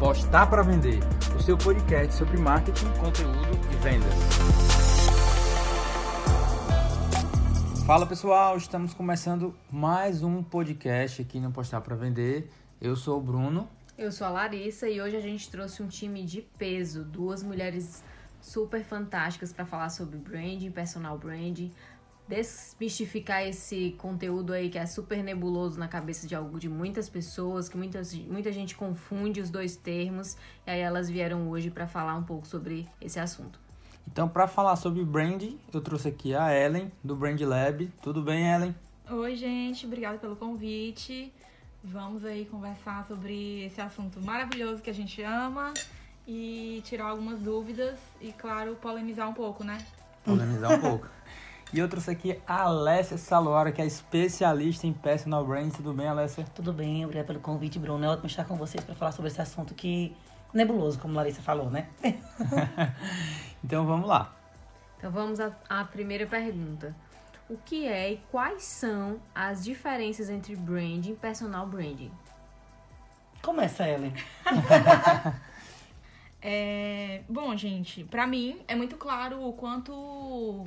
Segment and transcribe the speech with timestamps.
[0.00, 0.98] Postar para Vender,
[1.36, 4.14] o seu podcast sobre marketing, conteúdo e vendas.
[7.86, 12.48] Fala pessoal, estamos começando mais um podcast aqui no Postar para Vender.
[12.80, 13.68] Eu sou o Bruno.
[13.98, 18.02] Eu sou a Larissa e hoje a gente trouxe um time de peso, duas mulheres
[18.40, 21.70] super fantásticas para falar sobre branding, personal branding,
[22.30, 27.68] desmistificar esse conteúdo aí que é super nebuloso na cabeça de algo de muitas pessoas,
[27.68, 32.14] que muitas, muita gente confunde os dois termos, e aí elas vieram hoje para falar
[32.14, 33.58] um pouco sobre esse assunto.
[34.06, 37.92] Então, para falar sobre branding, eu trouxe aqui a Ellen do Brand Lab.
[38.00, 38.74] Tudo bem, Ellen?
[39.10, 41.32] Oi, gente, obrigada pelo convite.
[41.82, 45.74] Vamos aí conversar sobre esse assunto maravilhoso que a gente ama
[46.26, 49.78] e tirar algumas dúvidas e, claro, polemizar um pouco, né?
[50.24, 51.08] Polemizar um pouco.
[51.72, 55.70] E eu trouxe aqui a Alessia Saluara, que é especialista em personal branding.
[55.70, 56.44] Tudo bem, Alessia?
[56.52, 58.04] Tudo bem, obrigada pelo convite, Bruno.
[58.04, 60.16] É ótimo estar com vocês para falar sobre esse assunto que
[60.52, 61.88] nebuloso, como Larissa falou, né?
[63.62, 64.34] então vamos lá.
[64.98, 66.92] Então vamos à primeira pergunta.
[67.48, 72.10] O que é e quais são as diferenças entre branding e personal branding?
[73.42, 74.12] Começa, Ellen.
[76.42, 80.66] é, bom, gente, para mim é muito claro o quanto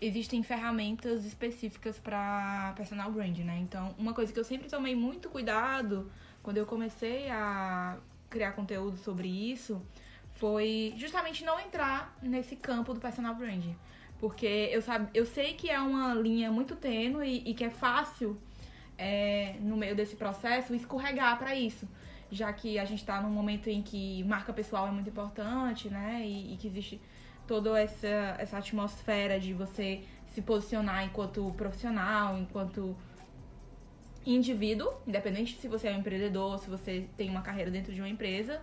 [0.00, 3.58] existem ferramentas específicas para personal brand, né?
[3.60, 6.10] Então, uma coisa que eu sempre tomei muito cuidado
[6.42, 7.96] quando eu comecei a
[8.28, 9.80] criar conteúdo sobre isso
[10.34, 13.64] foi justamente não entrar nesse campo do personal brand.
[14.18, 18.40] Porque eu, sabe, eu sei que é uma linha muito tênue e, que é fácil,
[18.96, 21.88] é, no meio desse processo, escorregar para isso.
[22.30, 26.22] Já que a gente está num momento em que marca pessoal é muito importante, né?
[26.24, 27.00] E, e que existe
[27.46, 30.02] toda essa, essa atmosfera de você
[30.34, 32.96] se posicionar enquanto profissional, enquanto
[34.26, 38.08] indivíduo, independente se você é um empreendedor, se você tem uma carreira dentro de uma
[38.08, 38.60] empresa.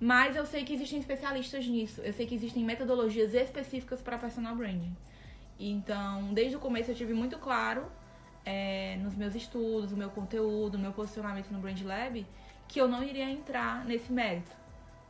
[0.00, 2.00] Mas eu sei que existem especialistas nisso.
[2.02, 4.94] Eu sei que existem metodologias específicas para personal branding.
[5.58, 7.86] Então, desde o começo eu tive muito claro
[8.44, 12.26] é, nos meus estudos, no meu conteúdo, no meu posicionamento no Brand Lab,
[12.68, 14.50] que eu não iria entrar nesse mérito.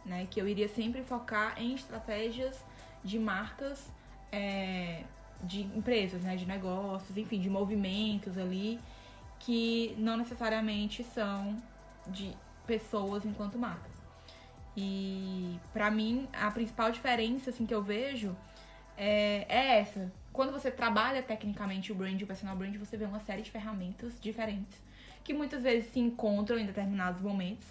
[0.04, 0.28] Né?
[0.30, 2.64] Que eu iria sempre focar em estratégias
[3.06, 3.90] de marcas,
[4.32, 5.04] é,
[5.42, 8.80] de empresas, né, de negócios, enfim, de movimentos ali,
[9.38, 11.56] que não necessariamente são
[12.06, 13.88] de pessoas enquanto marca.
[14.76, 18.36] E para mim a principal diferença assim que eu vejo
[18.96, 20.12] é, é, essa.
[20.32, 24.20] Quando você trabalha tecnicamente o brand, o personal brand, você vê uma série de ferramentas
[24.20, 24.84] diferentes
[25.24, 27.66] que muitas vezes se encontram em determinados momentos,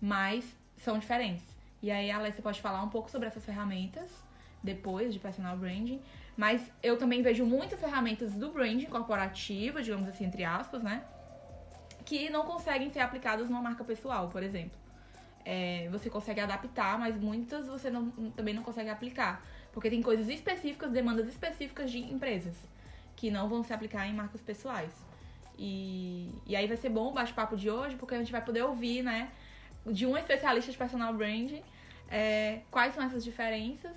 [0.00, 1.44] mas são diferentes.
[1.82, 4.25] E aí Alessia pode falar um pouco sobre essas ferramentas
[4.66, 6.00] depois de personal branding.
[6.36, 11.02] Mas eu também vejo muitas ferramentas do branding corporativo, digamos assim, entre aspas, né?
[12.04, 14.78] Que não conseguem ser aplicadas numa marca pessoal, por exemplo.
[15.44, 19.42] É, você consegue adaptar, mas muitas você não, também não consegue aplicar.
[19.72, 22.56] Porque tem coisas específicas, demandas específicas de empresas,
[23.14, 24.92] que não vão se aplicar em marcas pessoais.
[25.58, 28.62] E, e aí vai ser bom o bate-papo de hoje, porque a gente vai poder
[28.62, 29.30] ouvir, né,
[29.86, 31.62] de um especialista de personal branding,
[32.10, 33.96] é, quais são essas diferenças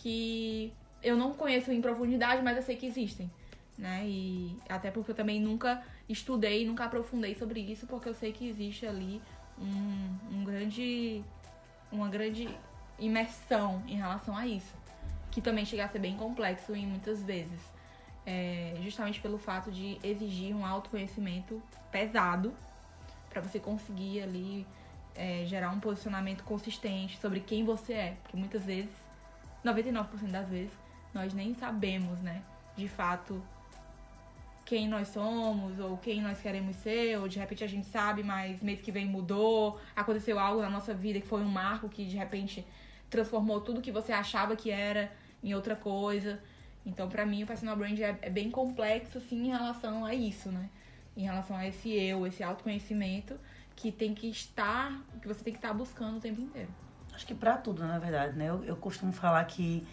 [0.00, 0.72] que
[1.02, 3.30] eu não conheço em profundidade, mas eu sei que existem.
[3.76, 4.04] Né?
[4.06, 8.48] E até porque eu também nunca estudei, nunca aprofundei sobre isso, porque eu sei que
[8.48, 9.22] existe ali
[9.58, 11.22] um, um grande,
[11.90, 12.48] uma grande
[12.98, 14.74] imersão em relação a isso,
[15.30, 17.60] que também chega a ser bem complexo em muitas vezes,
[18.26, 22.52] é, justamente pelo fato de exigir um autoconhecimento pesado
[23.30, 24.66] para você conseguir ali
[25.14, 28.90] é, gerar um posicionamento consistente sobre quem você é, porque muitas vezes
[29.64, 30.72] 99% das vezes,
[31.12, 32.42] nós nem sabemos, né,
[32.76, 33.42] de fato,
[34.64, 38.62] quem nós somos, ou quem nós queremos ser, ou de repente a gente sabe, mas
[38.62, 42.16] mês que vem mudou, aconteceu algo na nossa vida que foi um marco que de
[42.16, 42.64] repente
[43.10, 45.10] transformou tudo que você achava que era
[45.42, 46.40] em outra coisa.
[46.86, 50.50] Então, para mim, o personal brand é, é, bem complexo, assim, em relação a isso,
[50.50, 50.70] né?
[51.16, 53.38] Em relação a esse eu, esse autoconhecimento
[53.74, 56.70] que tem que estar, que você tem que estar buscando o tempo inteiro.
[57.20, 58.48] Acho que para tudo, na verdade, né?
[58.48, 59.86] Eu, eu costumo falar que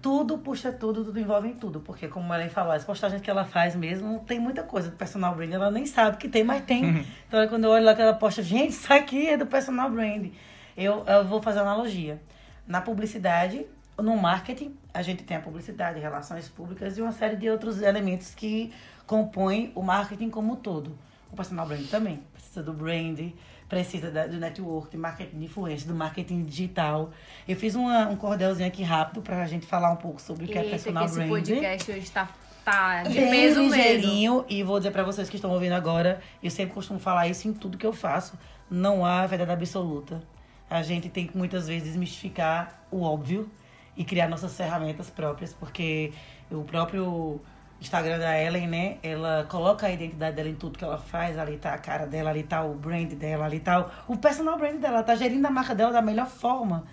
[0.00, 1.80] tudo puxa tudo, tudo envolve em tudo.
[1.80, 4.96] Porque, como a Ellen falou, as postagens que ela faz mesmo, tem muita coisa do
[4.96, 5.52] personal brand.
[5.52, 6.84] Ela nem sabe que tem, mas tem.
[6.84, 7.04] Uhum.
[7.26, 10.28] então, quando eu olho lá que ela posta, gente, isso aqui é do personal brand.
[10.76, 12.22] Eu, eu vou fazer analogia.
[12.68, 13.66] Na publicidade,
[14.00, 18.32] no marketing, a gente tem a publicidade, relações públicas e uma série de outros elementos
[18.32, 18.72] que
[19.08, 20.96] compõem o marketing como um todo.
[21.32, 22.22] O personal brand também.
[22.32, 23.32] Precisa do brand,
[23.68, 27.10] precisa da, do network, do marketing de influência, do marketing digital.
[27.46, 30.48] Eu fiz uma, um cordelzinho aqui rápido para a gente falar um pouco sobre o
[30.48, 31.20] que é personal branding.
[31.20, 32.28] Esse podcast hoje está
[32.64, 34.46] tá de Bem peso ligeirinho, mesmo.
[34.48, 37.52] E vou dizer para vocês que estão ouvindo agora, eu sempre costumo falar isso em
[37.52, 38.38] tudo que eu faço.
[38.70, 40.22] Não há verdade absoluta.
[40.70, 43.50] a gente tem que muitas vezes desmistificar o óbvio
[43.96, 46.12] e criar nossas ferramentas próprias, porque
[46.50, 47.40] o próprio
[47.80, 48.96] Instagram da Ellen, né?
[49.02, 51.38] Ela coloca a identidade dela em tudo que ela faz.
[51.38, 54.58] Ali tá a cara dela, ali tá o brand dela, ali tá o, o personal
[54.58, 54.96] brand dela.
[54.96, 56.84] Ela tá gerindo a marca dela da melhor forma.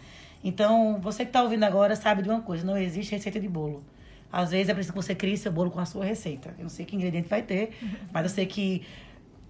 [0.43, 3.83] Então, você que tá ouvindo agora sabe de uma coisa: não existe receita de bolo.
[4.31, 6.53] Às vezes é preciso que você crie seu bolo com a sua receita.
[6.57, 7.71] Eu não sei que ingrediente vai ter,
[8.11, 8.85] mas eu sei que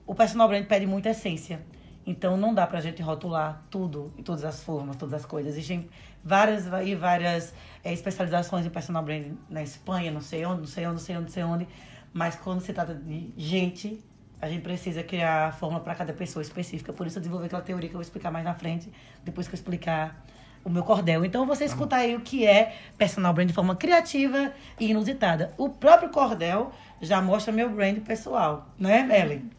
[0.05, 1.59] o personal brand pede muita essência.
[2.05, 5.53] Então não dá pra gente rotular tudo e todas as formas, todas as coisas.
[5.53, 5.89] Existem
[6.23, 7.53] várias e várias
[7.83, 11.15] é, especializações em personal brand na Espanha, não sei onde, não sei onde, não sei
[11.15, 11.67] onde, não sei onde.
[12.13, 14.03] Mas quando se trata de gente,
[14.39, 16.93] a gente precisa criar a fórmula para cada pessoa específica.
[16.93, 18.91] Por isso eu desenvolvi aquela teoria que eu vou explicar mais na frente,
[19.23, 20.23] depois que eu explicar
[20.63, 21.25] o meu cordel.
[21.25, 25.53] Então você escuta aí o que é personal brand de forma criativa e inusitada.
[25.57, 26.71] O próprio cordel
[27.01, 29.49] já mostra meu brand pessoal, né, Ellen?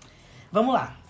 [0.50, 1.05] Vamos lá.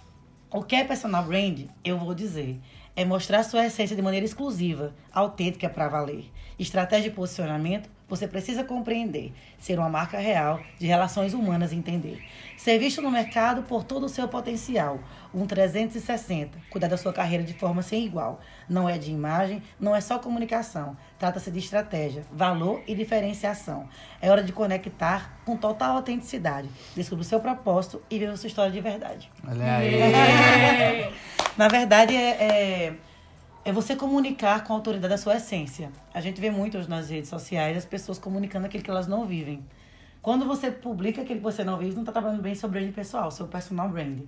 [0.56, 2.58] O que é personal brand, eu vou dizer,
[2.96, 6.32] é mostrar sua essência de maneira exclusiva, autêntica para valer.
[6.58, 12.22] Estratégia de posicionamento, você precisa compreender, ser uma marca real, de relações humanas entender.
[12.56, 15.00] Ser visto no mercado por todo o seu potencial,
[15.34, 18.40] um 360, cuidar da sua carreira de forma sem igual.
[18.68, 23.88] Não é de imagem, não é só comunicação, trata-se de estratégia, valor e diferenciação.
[24.20, 28.46] É hora de conectar com total autenticidade, descobrir o seu propósito e ver a sua
[28.46, 29.30] história de verdade.
[29.46, 31.12] Olha aí.
[31.56, 32.94] Na verdade, é, é
[33.66, 35.90] é você comunicar com a autoridade a sua essência.
[36.14, 39.26] A gente vê muito hoje nas redes sociais as pessoas comunicando aquilo que elas não
[39.26, 39.66] vivem.
[40.22, 43.28] Quando você publica aquilo que você não vive, não está trabalhando bem seu brand pessoal,
[43.28, 44.20] seu personal brand.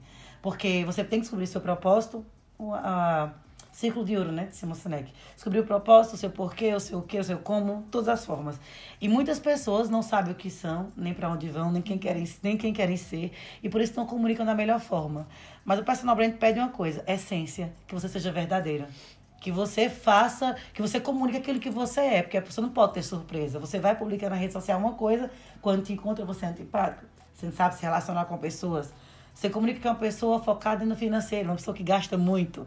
[0.43, 2.27] Porque você tem que descobrir seu propósito,
[2.59, 3.33] o a,
[3.71, 5.13] círculo de ouro, né, de Simon Sinek.
[5.37, 8.27] Descobrir o propósito, o seu porquê, o seu o que, o seu como, todas as
[8.27, 8.59] formas.
[9.01, 12.29] E muitas pessoas não sabem o que são, nem para onde vão, nem quem querem,
[12.43, 13.31] nem quem querem ser,
[13.63, 15.29] e por isso não comunicam da melhor forma.
[15.65, 18.89] Mas o personal brand pede uma coisa, essência, que você seja verdadeira.
[19.41, 22.95] Que você faça, que você comunique aquilo que você é, porque a pessoa não pode
[22.95, 23.59] ter surpresa.
[23.59, 25.31] Você vai publicar na rede social uma coisa,
[25.63, 27.05] quando te encontra você é antipático.
[27.33, 28.93] Você não sabe se relacionar com pessoas.
[29.33, 32.67] Você comunica que é uma pessoa focada no financeiro, uma pessoa que gasta muito.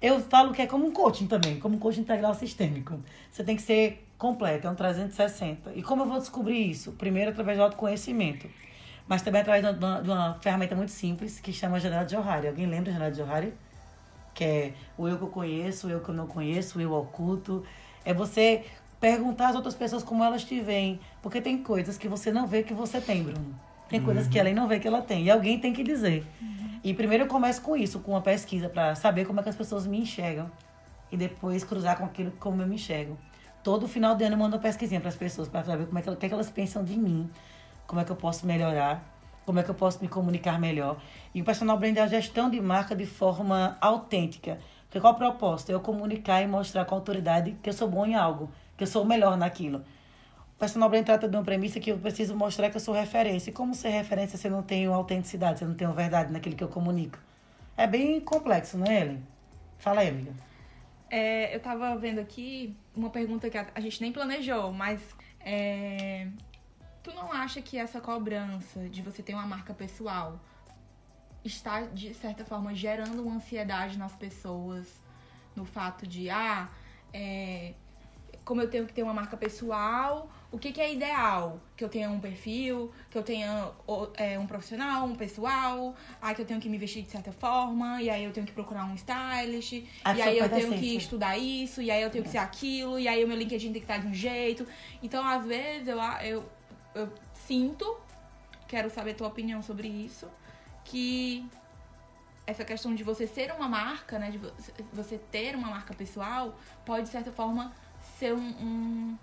[0.00, 3.00] Eu falo que é como um coaching também, como um coaching integral sistêmico.
[3.30, 5.72] Você tem que ser completo, é um 360.
[5.74, 6.92] E como eu vou descobrir isso?
[6.92, 8.48] Primeiro, através do autoconhecimento.
[9.08, 12.46] Mas também através de uma, de uma ferramenta muito simples que chama janela de Johari.
[12.46, 13.54] Alguém lembra a janela de Johari?
[14.34, 16.92] Que é o eu que eu conheço, o eu que eu não conheço, o eu
[16.92, 17.64] oculto.
[18.04, 18.64] É você
[19.00, 21.00] perguntar às outras pessoas como elas te veem.
[21.20, 23.54] Porque tem coisas que você não vê que você tem, Bruno.
[23.88, 24.06] Tem uhum.
[24.06, 25.24] coisas que ela não vê que ela tem.
[25.24, 26.24] E alguém tem que dizer.
[26.40, 26.80] Uhum.
[26.84, 29.56] E primeiro eu começo com isso, com uma pesquisa, para saber como é que as
[29.56, 30.50] pessoas me enxergam.
[31.10, 33.18] E depois cruzar com aquilo como eu me enxergo.
[33.62, 36.02] Todo final de ano eu mando uma pesquisinha para as pessoas, para saber como é
[36.02, 37.28] que, que, é que elas pensam de mim.
[37.86, 39.04] Como é que eu posso melhorar
[39.44, 41.00] como é que eu posso me comunicar melhor.
[41.34, 44.58] E o personal brand é a gestão de marca de forma autêntica.
[44.84, 45.72] Porque qual o propósito?
[45.72, 48.86] Eu comunicar e mostrar com a autoridade que eu sou bom em algo, que eu
[48.86, 49.84] sou melhor naquilo.
[50.54, 53.50] O personal brand trata de uma premissa que eu preciso mostrar que eu sou referência.
[53.50, 56.54] E como ser referência se eu não tenho autenticidade, se eu não tenho verdade naquilo
[56.54, 57.18] que eu comunico?
[57.76, 59.22] É bem complexo, não é, Ellen?
[59.78, 60.32] Fala aí, amiga.
[61.10, 65.00] É, eu tava vendo aqui uma pergunta que a, gente nem planejou, mas
[65.40, 66.28] é,
[67.02, 70.38] Tu não acha que essa cobrança de você ter uma marca pessoal
[71.44, 74.86] está, de certa forma, gerando uma ansiedade nas pessoas
[75.56, 76.68] no fato de, ah,
[77.12, 77.74] é,
[78.44, 81.60] como eu tenho que ter uma marca pessoal, o que, que é ideal?
[81.76, 83.70] Que eu tenha um perfil, que eu tenha
[84.14, 88.02] é, um profissional, um pessoal, aí que eu tenho que me vestir de certa forma,
[88.02, 89.86] e aí eu tenho que procurar um stylist, e
[90.22, 93.24] aí eu tenho que estudar isso, e aí eu tenho que ser aquilo, e aí
[93.24, 94.66] o meu LinkedIn tem que estar de um jeito.
[95.02, 96.44] Então, às vezes, eu, eu
[96.94, 97.98] eu sinto,
[98.68, 100.28] quero saber tua opinião sobre isso,
[100.84, 101.48] que
[102.46, 104.38] essa questão de você ser uma marca, né, de
[104.92, 107.72] você ter uma marca pessoal, pode de certa forma
[108.18, 109.18] ser um, um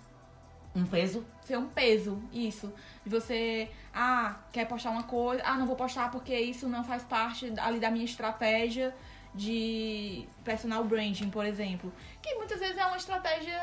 [0.75, 1.25] um peso?
[1.41, 2.71] Ser um peso, isso.
[3.03, 7.03] De você, ah, quer postar uma coisa, ah, não vou postar porque isso não faz
[7.03, 8.95] parte ali da minha estratégia
[9.33, 11.91] de personal branding, por exemplo.
[12.21, 13.59] Que muitas vezes é uma estratégia.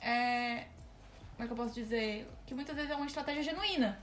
[0.00, 0.66] É,
[1.36, 2.28] como é que eu posso dizer?
[2.46, 3.98] Que muitas vezes é uma estratégia genuína.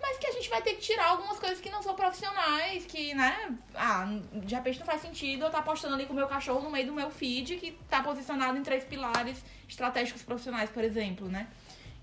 [0.00, 3.14] Mas que a gente vai ter que tirar algumas coisas que não são profissionais, que,
[3.14, 3.56] né?
[3.74, 6.60] Ah, de repente não faz sentido eu estar tá postando ali com o meu cachorro
[6.60, 11.28] no meio do meu feed, que está posicionado em três pilares estratégicos profissionais, por exemplo,
[11.28, 11.46] né?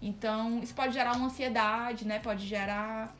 [0.02, 2.20] Então, isso pode gerar uma ansiedade, né?
[2.20, 3.14] Pode gerar.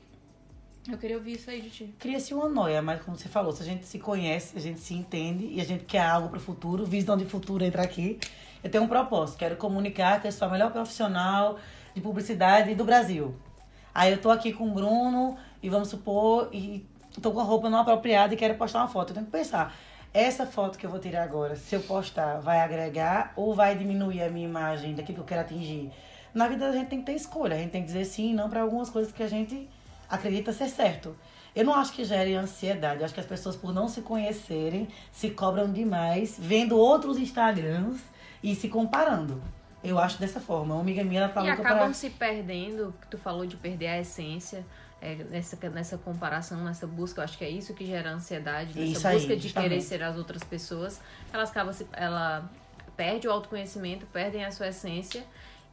[0.90, 1.96] Eu queria ouvir isso aí de ti.
[2.00, 4.94] Cria-se uma noia, mas como você falou, se a gente se conhece, a gente se
[4.94, 8.18] entende e a gente quer algo para o futuro, visão de futuro entra aqui
[8.64, 11.58] eu tenho um propósito, quero comunicar que eu sou a melhor profissional
[11.94, 13.36] de publicidade do Brasil.
[13.94, 16.86] Aí eu tô aqui com o Bruno e vamos supor, e
[17.22, 19.10] tô com a roupa não apropriada e quero postar uma foto.
[19.10, 19.76] Eu tenho que pensar,
[20.14, 24.24] essa foto que eu vou tirar agora, se eu postar, vai agregar ou vai diminuir
[24.24, 25.92] a minha imagem daquilo que eu quero atingir?
[26.34, 28.34] Na vida a gente tem que ter escolha, a gente tem que dizer sim e
[28.34, 29.68] não para algumas coisas que a gente
[30.10, 31.16] acredita ser certo.
[31.56, 33.00] Eu não acho que gere ansiedade.
[33.00, 38.00] Eu acho que as pessoas, por não se conhecerem, se cobram demais, vendo outros Instagrams
[38.44, 39.42] e se comparando.
[39.84, 40.74] Eu acho dessa forma.
[40.76, 41.94] Uma amiga minha, ela tá E louca acabam pra...
[41.94, 44.66] se perdendo, que tu falou de perder a essência.
[45.02, 48.92] é, nessa, nessa comparação, nessa busca, eu acho que é isso que gera ansiedade, nessa
[48.92, 49.70] Isso aí, busca de justamente.
[49.70, 51.00] querer ser as outras pessoas,
[51.32, 52.50] elas acabam se, ela
[52.98, 55.24] perde o autoconhecimento, perdem a sua essência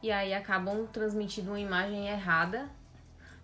[0.01, 2.69] e aí acabam transmitindo uma imagem errada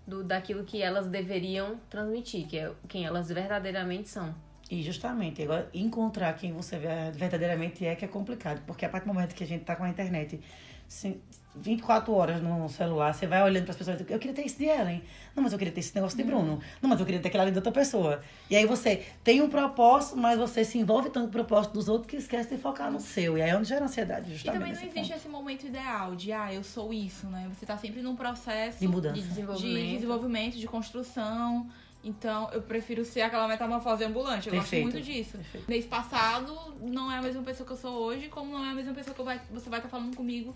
[0.08, 4.34] do daquilo que elas deveriam transmitir, que é quem elas verdadeiramente são.
[4.74, 6.78] E justamente, agora encontrar quem você
[7.14, 8.62] verdadeiramente é que é complicado.
[8.66, 10.40] Porque a partir do momento que a gente tá com a internet
[10.88, 11.20] assim,
[11.56, 14.44] 24 horas no celular, você vai olhando para as pessoas e diz, eu queria ter
[14.44, 15.04] isso de Ellen.
[15.36, 16.60] Não, mas eu queria ter esse negócio de Bruno.
[16.82, 18.22] Não, mas eu queria ter aquela ali da outra pessoa.
[18.50, 22.10] E aí você tem um propósito, mas você se envolve tanto no propósito dos outros
[22.10, 23.38] que esquece de focar no seu.
[23.38, 24.60] E aí é onde gera ansiedade, E justamente.
[24.60, 25.16] também não existe ponto.
[25.20, 27.48] esse momento ideal de, ah, eu sou isso, né?
[27.54, 29.14] Você tá sempre num processo De mudança.
[29.16, 29.94] De de desenvolvimento.
[29.94, 31.68] desenvolvimento, de construção.
[32.04, 34.48] Então, eu prefiro ser aquela metamorfose ambulante.
[34.48, 35.38] Eu Perfeito, gosto muito disso.
[35.38, 35.70] perfeito.
[35.70, 38.74] Mês passado não é a mesma pessoa que eu sou hoje, como não é a
[38.74, 40.54] mesma pessoa que vai, você vai estar falando comigo.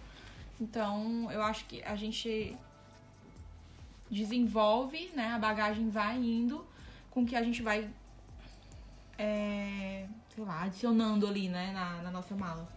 [0.60, 2.56] Então, eu acho que a gente
[4.12, 5.34] desenvolve, né?
[5.34, 6.66] A bagagem vai indo
[7.10, 7.90] com que a gente vai,
[9.18, 11.72] é, sei lá, adicionando ali, né?
[11.72, 12.68] Na, na nossa mala.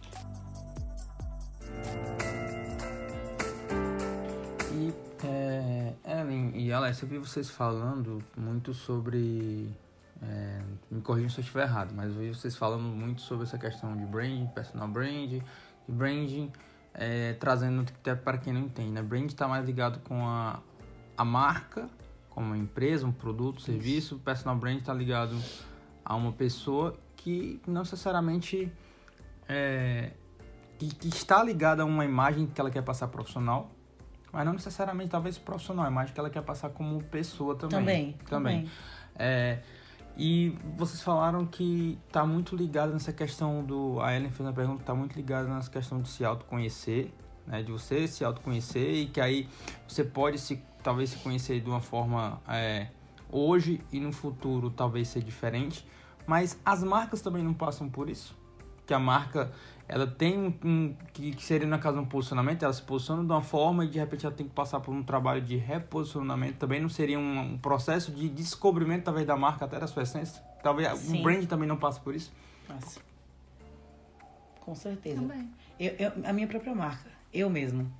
[5.23, 9.69] E, é, Ellen e Alex, eu vi vocês falando muito sobre.
[10.21, 13.57] é, me corrijam se eu estiver errado, mas eu vi vocês falando muito sobre essa
[13.57, 15.41] questão de branding, personal branding,
[15.87, 16.51] e branding
[16.93, 19.01] é, trazendo até para quem não entende, né?
[19.01, 20.59] Brand está mais ligado com a,
[21.17, 21.89] a marca,
[22.29, 24.19] como uma empresa, um produto, serviço.
[24.19, 25.37] Personal brand está ligado
[26.03, 28.71] a uma pessoa que não necessariamente
[29.47, 30.11] é,
[30.77, 33.69] que, que está ligada a uma imagem que ela quer passar profissional,
[34.31, 37.79] mas não necessariamente talvez profissional, a imagem que ela quer passar como pessoa também.
[37.79, 38.55] Também, Também.
[38.63, 38.71] também.
[39.15, 39.59] É,
[40.17, 43.99] e vocês falaram que tá muito ligado nessa questão do.
[44.01, 47.11] A Ellen fez uma pergunta, tá muito ligada nessa questão de se autoconhecer,
[47.47, 47.63] né?
[47.63, 49.47] De você se autoconhecer e que aí
[49.87, 52.87] você pode se talvez se conhecer de uma forma é,
[53.29, 55.85] hoje e no futuro talvez ser diferente.
[56.27, 58.37] Mas as marcas também não passam por isso.
[58.85, 59.51] Que a marca
[59.91, 63.29] ela tem um, um- que, que seria na casa um posicionamento, ela se posiciona de
[63.31, 66.53] uma forma e de repente ela tem que passar por um trabalho de reposicionamento.
[66.59, 70.41] Também não seria um, um processo de descobrimento talvez da marca até da sua essência.
[70.63, 71.19] Talvez Sim.
[71.19, 72.31] o brand também não passe por isso.
[72.69, 72.99] Nossa.
[74.61, 75.15] Com certeza.
[75.21, 75.49] Também.
[75.79, 77.91] Eu, eu- a minha própria marca, eu mesmo.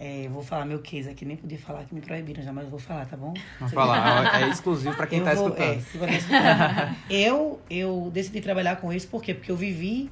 [0.00, 2.70] É, vou falar meu case aqui, nem podia falar que me proibiram já, mas eu
[2.70, 3.34] vou falar, tá bom?
[3.58, 5.68] Vamos falar, é exclusivo para quem Eu tá vou- escutando.
[5.72, 6.96] é, se você tá escutando.
[7.10, 9.34] eu, eu decidi trabalhar com isso por quê?
[9.34, 10.08] Porque eu vivi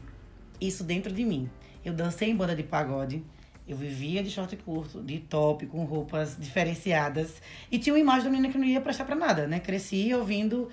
[0.60, 1.50] isso dentro de mim.
[1.84, 3.24] Eu dancei em banda de pagode,
[3.66, 7.42] eu vivia de short curto, de top, com roupas diferenciadas.
[7.70, 9.58] E tinha uma imagem da menina que não ia prestar pra nada, né?
[9.58, 10.70] Cresci ouvindo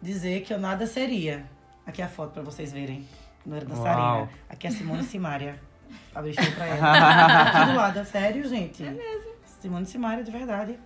[0.00, 1.44] dizer que eu nada seria.
[1.86, 3.06] Aqui é a foto pra vocês verem.
[3.46, 4.00] Não era dançarina.
[4.00, 4.28] Uau.
[4.48, 5.58] Aqui é a Simone Simaria.
[6.14, 7.42] Abri show pra ela.
[7.42, 8.82] Aqui do lado, é sério, gente.
[8.82, 9.34] É mesmo.
[9.60, 10.78] Simone Simaria, de verdade.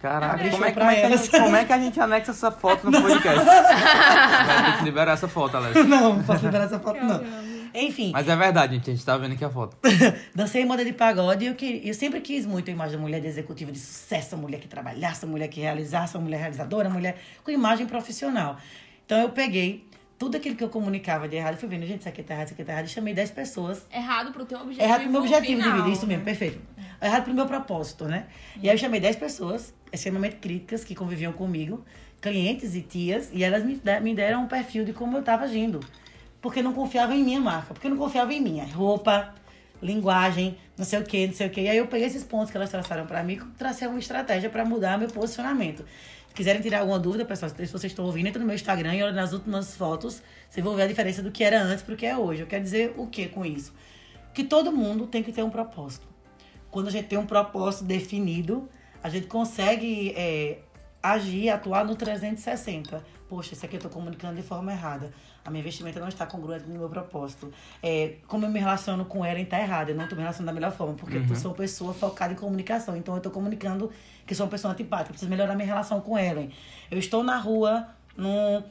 [0.00, 2.92] Caraca, como é, como, é gente, como é que a gente anexa essa foto no
[3.00, 3.42] podcast?
[3.42, 5.74] Vai ter que liberar essa foto, Alex.
[5.86, 7.53] Não, não posso liberar essa foto, não.
[7.74, 8.90] Enfim, Mas é verdade, gente.
[8.90, 9.76] A gente tá vendo aqui a foto.
[10.34, 13.02] dancei em moda de pagode e eu, queria, eu sempre quis muito a imagem da
[13.02, 16.38] mulher de executiva de sucesso, a mulher que trabalhasse, a mulher que realizasse, a mulher
[16.38, 18.56] realizadora, a mulher com imagem profissional.
[19.04, 19.84] Então eu peguei
[20.16, 22.46] tudo aquilo que eu comunicava de errado e fui vendo, gente, isso aqui tá errado,
[22.46, 24.84] isso aqui tá errado, e chamei 10 pessoas Errado pro teu objetivo.
[24.86, 26.08] Errado pro meu objetivo de final, vida, isso né?
[26.14, 26.60] mesmo, perfeito.
[27.02, 28.26] Errado pro meu propósito, né?
[28.62, 31.84] E aí eu chamei 10 pessoas extremamente críticas que conviviam comigo,
[32.20, 35.44] clientes e tias, e elas me, de- me deram um perfil de como eu tava
[35.44, 35.80] agindo.
[36.44, 38.60] Porque não confiavam em minha marca, porque não confiavam em mim.
[38.60, 39.34] Roupa,
[39.80, 41.62] linguagem, não sei o que, não sei o que.
[41.62, 44.50] E aí eu peguei esses pontos que elas traçaram pra mim e tracei uma estratégia
[44.50, 45.86] pra mudar meu posicionamento.
[46.28, 49.02] Se quiserem tirar alguma dúvida, pessoal, se vocês estão ouvindo, entra no meu Instagram e
[49.02, 52.04] olha nas últimas fotos, vocês vão ver a diferença do que era antes pro que
[52.04, 52.42] é hoje.
[52.42, 53.72] Eu quero dizer o que com isso?
[54.34, 56.06] que todo mundo tem que ter um propósito.
[56.70, 58.68] Quando a gente tem um propósito definido,
[59.02, 60.58] a gente consegue é,
[61.00, 63.02] agir, atuar no 360.
[63.28, 65.12] Poxa, isso aqui eu estou comunicando de forma errada.
[65.44, 67.52] A minha vestimenta não está congruente no meu propósito.
[67.82, 69.90] É, como eu me relaciono com ela está errado.
[69.90, 72.36] Eu não estou me relacionando da melhor forma, porque eu sou uma pessoa focada em
[72.36, 72.96] comunicação.
[72.96, 73.90] Então eu estou comunicando
[74.26, 75.10] que sou uma pessoa antipática.
[75.10, 76.48] Preciso melhorar minha relação com ela.
[76.90, 78.62] Eu estou na rua, num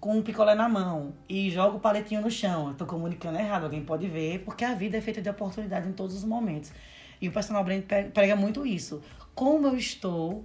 [0.00, 2.68] com um picolé na mão e jogo o paletinho no chão.
[2.68, 5.92] Eu tô comunicando errado, alguém pode ver, porque a vida é feita de oportunidade em
[5.92, 6.72] todos os momentos.
[7.20, 7.82] E o personal brand
[8.14, 9.02] prega muito isso.
[9.34, 10.42] Como eu estou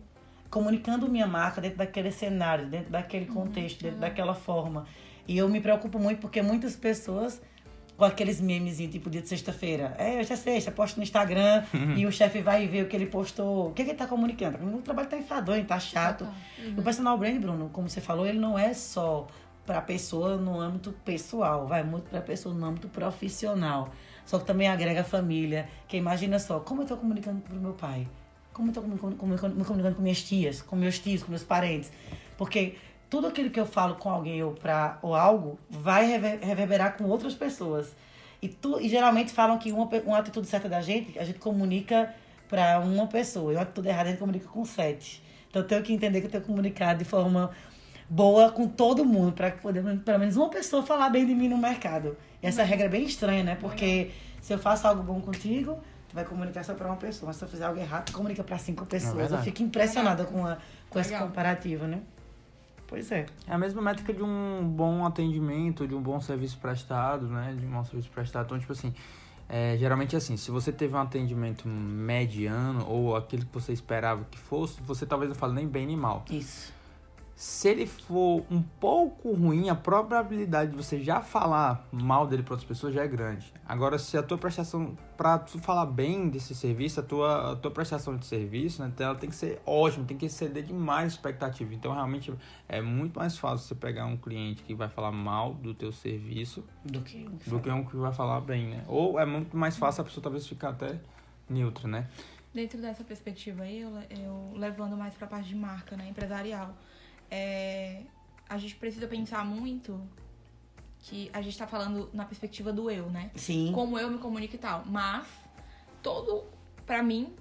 [0.50, 4.86] comunicando minha marca dentro daquele cenário, dentro daquele contexto, dentro daquela forma.
[5.27, 7.41] E eu me preocupo muito porque muitas pessoas
[7.98, 9.96] com aqueles memezinhos, tipo dia de sexta-feira.
[9.98, 11.63] É, hoje é sexta, posto no Instagram
[11.96, 13.70] e o chefe vai ver o que ele postou.
[13.70, 14.58] O que, que ele tá comunicando?
[14.75, 16.27] O trabalho tá enfadonho, tá chato.
[16.77, 19.27] O personal brand, Bruno, como você falou, ele não é só
[19.65, 23.89] pra pessoa no âmbito pessoal, vai muito pra pessoa no âmbito profissional.
[24.25, 27.74] Só que também agrega a família, que imagina só, como eu tô comunicando pro meu
[27.74, 28.08] pai?
[28.53, 31.91] Como eu tô comunicando, me comunicando com minhas tias, com meus tios, com meus parentes?
[32.38, 32.75] Porque
[33.09, 37.05] tudo aquilo que eu falo com alguém ou, pra, ou algo vai rever- reverberar com
[37.05, 37.95] outras pessoas.
[38.41, 42.13] E, tu, e geralmente falam que uma, uma atitude certa da gente, a gente comunica
[42.50, 43.51] para uma pessoa.
[43.53, 45.24] E uma atitude errada a gente comunica com sete.
[45.50, 47.51] Então eu tenho que entender que eu tenho que comunicar de forma
[48.09, 51.57] boa com todo mundo, para poder pelo menos uma pessoa falar bem de mim no
[51.57, 52.15] mercado.
[52.43, 53.57] E essa regra é bem estranha, né?
[53.59, 57.27] Porque se eu faço algo bom contigo, tu vai comunicar só para uma pessoa.
[57.27, 59.13] Mas se eu fizer algo errado, tu comunica para cinco pessoas.
[59.13, 59.43] eu verdade.
[59.43, 60.57] fico impressionada com, a,
[60.89, 62.01] com esse comparativo, né?
[62.87, 63.25] Pois é.
[63.47, 67.55] É a mesma métrica de um bom atendimento, de um bom serviço prestado, né?
[67.57, 68.45] De um bom serviço prestado.
[68.45, 68.93] Então, tipo assim,
[69.47, 74.25] é, geralmente é assim, se você teve um atendimento mediano ou aquilo que você esperava
[74.29, 76.25] que fosse, você talvez não fale nem bem nem mal.
[76.29, 76.73] Isso.
[77.35, 82.53] Se ele for um pouco ruim, a probabilidade de você já falar mal dele para
[82.53, 83.53] outras pessoas já é grande.
[83.67, 87.71] Agora, se a tua prestação, para tu falar bem desse serviço, a tua, a tua
[87.71, 91.73] prestação de serviço, né, ela tem que ser ótima, tem que exceder demais a expectativa.
[91.73, 92.33] Então, realmente,
[92.69, 96.63] é muito mais fácil você pegar um cliente que vai falar mal do teu serviço
[96.85, 98.85] Do que do que um que vai falar bem, né?
[98.87, 101.01] Ou é muito mais fácil a pessoa talvez ficar até
[101.49, 102.07] neutra, né?
[102.53, 106.73] Dentro dessa perspectiva aí, eu, eu levando mais pra parte de marca, né, empresarial,
[107.29, 108.01] é,
[108.48, 110.01] a gente precisa pensar muito
[111.00, 113.29] que a gente tá falando na perspectiva do eu, né?
[113.36, 113.72] Sim.
[113.74, 114.84] Como eu me comunico e tal.
[114.86, 115.27] Mas,
[116.01, 116.46] todo,
[116.86, 117.34] pra mim,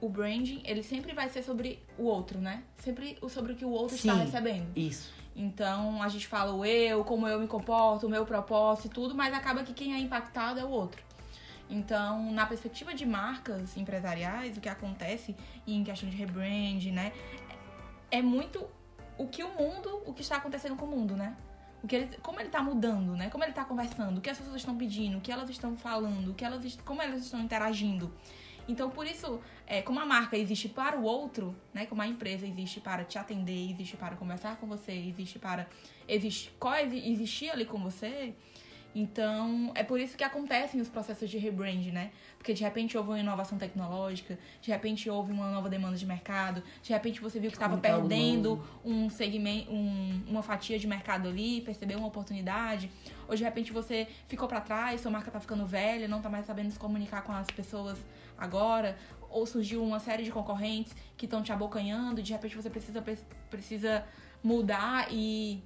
[0.00, 2.64] o branding, ele sempre vai ser sobre o outro, né?
[2.78, 4.24] Sempre sobre o que o outro está Sim.
[4.24, 4.76] recebendo.
[4.76, 5.12] Isso.
[5.36, 9.14] Então, a gente fala o eu, como eu me comporto, o meu propósito e tudo,
[9.14, 11.04] mas acaba que quem é impactado é o outro.
[11.68, 15.34] Então, na perspectiva de marcas empresariais, o que acontece
[15.66, 17.12] em questão de rebrand, né,
[18.10, 18.66] é muito
[19.18, 21.36] o que o mundo, o que está acontecendo com o mundo, né?
[21.82, 23.28] O que ele, como ele está mudando, né?
[23.30, 26.30] Como ele está conversando, o que as pessoas estão pedindo, o que elas estão falando,
[26.30, 28.12] o que elas, como elas estão interagindo.
[28.68, 31.86] Então, por isso, é, como a marca existe para o outro, né?
[31.86, 35.68] Como a empresa existe para te atender, existe para conversar com você, existe para
[36.08, 38.34] existe, coexistir ali com você.
[38.98, 42.12] Então, é por isso que acontecem os processos de rebrand, né?
[42.38, 46.62] Porque de repente houve uma inovação tecnológica, de repente houve uma nova demanda de mercado,
[46.82, 51.60] de repente você viu que estava perdendo um segmento, um, uma fatia de mercado ali,
[51.60, 52.90] percebeu uma oportunidade,
[53.28, 56.46] ou de repente você ficou para trás, sua marca tá ficando velha, não tá mais
[56.46, 57.98] sabendo se comunicar com as pessoas
[58.38, 58.96] agora,
[59.28, 63.04] ou surgiu uma série de concorrentes que estão te abocanhando, de repente você precisa
[63.50, 64.06] precisa
[64.42, 65.62] mudar e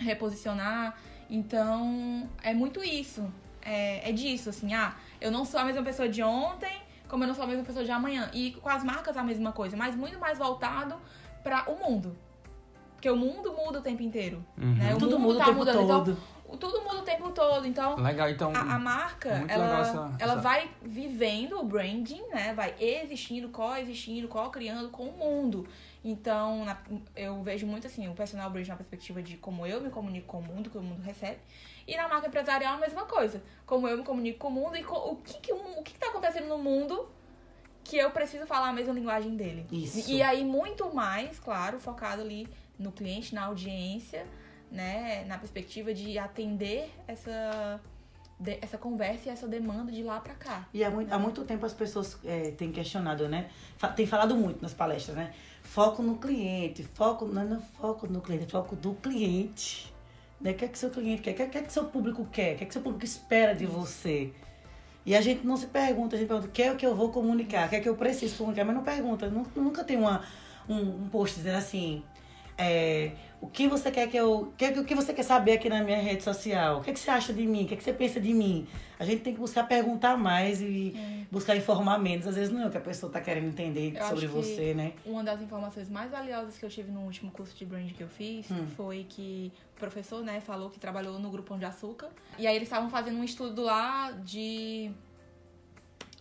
[0.00, 0.98] reposicionar.
[1.30, 3.32] Então, é muito isso.
[3.62, 6.72] É, é disso, assim, ah, eu não sou a mesma pessoa de ontem,
[7.08, 8.28] como eu não sou a mesma pessoa de amanhã.
[8.34, 10.96] E com as marcas a mesma coisa, mas muito mais voltado
[11.42, 12.16] para o mundo.
[12.94, 14.44] Porque o mundo muda o tempo inteiro.
[14.58, 14.74] Uhum.
[14.74, 14.94] Né?
[14.94, 15.86] O Tudo mundo muda tá o tempo mudando.
[15.86, 16.10] todo.
[16.12, 17.66] Então, o- tudo muda o tempo todo.
[17.66, 18.52] Então, Legal, então.
[18.54, 22.52] a, a marca, ela, legal essa- ela essa- vai vivendo o branding, né?
[22.54, 25.66] Vai existindo, coexistindo, co-criando com o mundo.
[26.02, 26.78] Então, na-
[27.14, 30.38] eu vejo muito assim, o personal brand na perspectiva de como eu me comunico com
[30.38, 31.38] o mundo, que o mundo recebe.
[31.86, 33.42] E na marca empresarial, a mesma coisa.
[33.66, 36.08] Como eu me comunico com o mundo e o que, que, o, que, que tá
[36.08, 37.08] acontecendo no mundo
[37.84, 39.66] que eu preciso falar a mesma linguagem dele.
[39.70, 40.10] Isso.
[40.10, 42.46] E, aí, muito mais, claro, focado ali
[42.78, 44.26] no cliente, na audiência,
[44.70, 45.24] né?
[45.24, 47.80] Na perspectiva de atender essa,
[48.62, 50.66] essa conversa e essa demanda de lá pra cá.
[50.72, 53.48] E há muito, há muito tempo as pessoas é, têm questionado, né?
[53.96, 55.32] Tem falado muito nas palestras, né?
[55.62, 59.92] Foco no cliente, foco, não, não é foco no cliente, é foco do cliente.
[60.40, 60.52] Né?
[60.52, 61.32] O que é que seu cliente quer?
[61.32, 62.54] O que é que, seu público quer?
[62.54, 64.32] O que é que seu público espera de você?
[65.04, 66.94] E a gente não se pergunta, a gente pergunta o que é o que eu
[66.94, 69.28] vou comunicar, o que é que eu preciso comunicar, mas não pergunta.
[69.28, 70.22] Nu- Nunca tem uma,
[70.68, 72.02] um, um post dizendo assim,
[72.60, 74.52] é, o que você quer que eu.
[74.52, 76.78] O que, você quer saber aqui na minha rede social?
[76.78, 77.64] O que, é que você acha de mim?
[77.64, 78.66] O que, é que você pensa de mim?
[78.98, 80.94] A gente tem que buscar perguntar mais e
[81.30, 82.26] buscar informar menos.
[82.26, 84.92] Às vezes não é o que a pessoa tá querendo entender Eu sobre você, né?
[85.06, 88.08] Uma das informações mais valiosas que eu tive no último curso de brand que eu
[88.08, 88.66] fiz Hum.
[88.76, 92.10] foi que o professor, né, falou que trabalhou no Grupo Pão de Açúcar.
[92.38, 94.90] E aí eles estavam fazendo um estudo lá de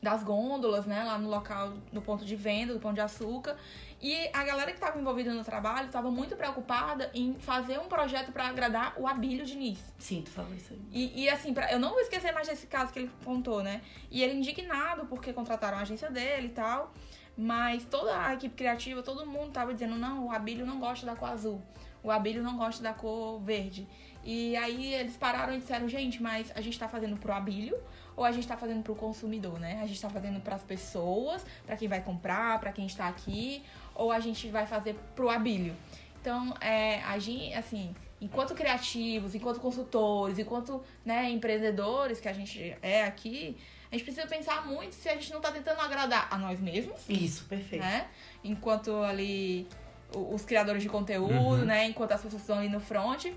[0.02, 3.58] das gôndolas, né, lá no local, no ponto de venda do Pão de Açúcar.
[4.02, 8.32] E a galera que estava envolvida no trabalho estava muito preocupada em fazer um projeto
[8.32, 9.80] para agradar o Abílio Diniz.
[9.98, 10.80] Sim, tu falou isso aí.
[10.92, 13.82] E, e, assim, pra- eu não vou esquecer mais desse caso que ele contou, né?
[14.10, 16.94] E ele indignado porque contrataram a agência dele e tal.
[17.38, 21.16] Mas toda a equipe criativa, todo mundo tava dizendo, não, o Abílio não gosta da
[21.16, 21.62] cor azul.
[22.02, 23.86] o Abílio não gosta da cor verde.
[24.24, 27.78] E aí eles pararam e disseram, gente, mas a gente tá fazendo pro Abílio
[28.20, 29.80] ou a gente tá fazendo pro consumidor, né?
[29.82, 33.64] A gente tá fazendo para as pessoas, para quem vai comprar, para quem está aqui,
[33.96, 35.74] ou a gente vai fazer pro Abílio.
[36.20, 42.76] Então, é, a gente, assim, enquanto criativos, enquanto consultores, enquanto né, empreendedores que a gente
[42.82, 43.56] é aqui,
[43.90, 47.00] a gente precisa pensar muito se a gente não tá tentando agradar a nós mesmos.
[47.08, 47.82] Isso, perfeito.
[47.82, 48.06] Né?
[48.44, 49.66] Enquanto ali
[50.14, 51.66] os criadores de conteúdo, Uhum.
[51.66, 51.86] né?
[51.86, 53.28] Enquanto as pessoas estão ali no front.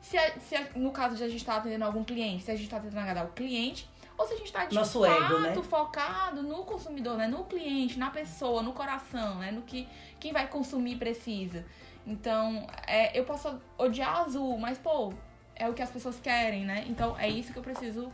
[0.00, 2.54] Se, a- se a- no caso de a gente estar atendendo algum cliente, se a
[2.54, 3.88] gente está tentando agradar o cliente,
[4.18, 5.54] ou se a gente está de Nosso fato ego, né?
[5.62, 7.28] focado no consumidor, né?
[7.28, 9.52] No cliente, na pessoa, no coração, né?
[9.52, 11.64] No que quem vai consumir precisa.
[12.04, 15.12] Então, é, eu posso odiar azul, mas, pô,
[15.54, 16.84] é o que as pessoas querem, né?
[16.88, 18.12] Então, é isso que eu preciso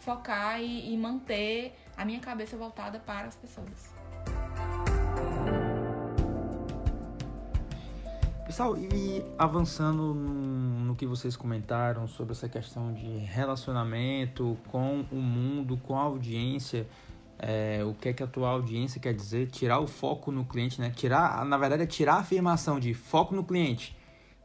[0.00, 3.94] focar e, e manter a minha cabeça voltada para as pessoas.
[8.44, 15.16] Pessoal, e avançando no, no que vocês comentaram sobre essa questão de relacionamento com o
[15.16, 16.86] mundo, com a audiência,
[17.36, 19.48] é, o que é que a tua audiência quer dizer?
[19.48, 20.90] Tirar o foco no cliente, né?
[20.90, 23.96] Tirar, na verdade, é tirar a afirmação de foco no cliente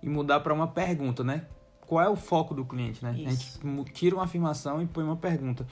[0.01, 1.45] e mudar para uma pergunta, né?
[1.81, 3.11] Qual é o foco do cliente, né?
[3.11, 3.59] A gente Isso.
[3.93, 5.67] tira uma afirmação e põe uma pergunta.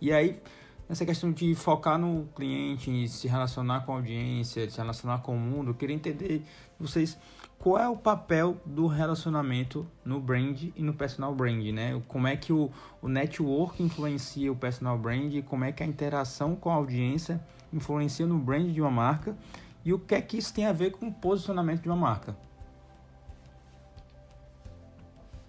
[0.00, 0.40] E aí,
[0.88, 5.36] essa questão de focar no cliente, e se relacionar com a audiência, se relacionar com
[5.36, 6.44] o mundo, eu queria entender de
[6.80, 7.18] vocês
[7.62, 12.02] qual é o papel do relacionamento no brand e no personal brand, né?
[12.08, 12.68] Como é que o,
[13.00, 17.40] o network influencia o personal brand, como é que a interação com a audiência
[17.72, 19.36] influencia no brand de uma marca
[19.84, 22.36] e o que é que isso tem a ver com o posicionamento de uma marca.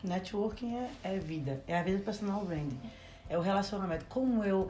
[0.04, 2.80] Networking é, é vida, é a vida do personal branding.
[3.28, 4.06] É o relacionamento.
[4.06, 4.70] Como eu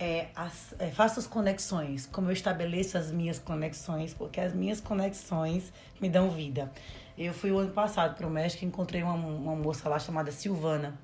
[0.00, 4.80] é, as- é, faço as conexões, como eu estabeleço as minhas conexões, porque as minhas
[4.80, 6.72] conexões me dão vida.
[7.18, 10.32] Eu fui o ano passado para o México e encontrei uma, uma moça lá chamada
[10.32, 10.98] Silvana.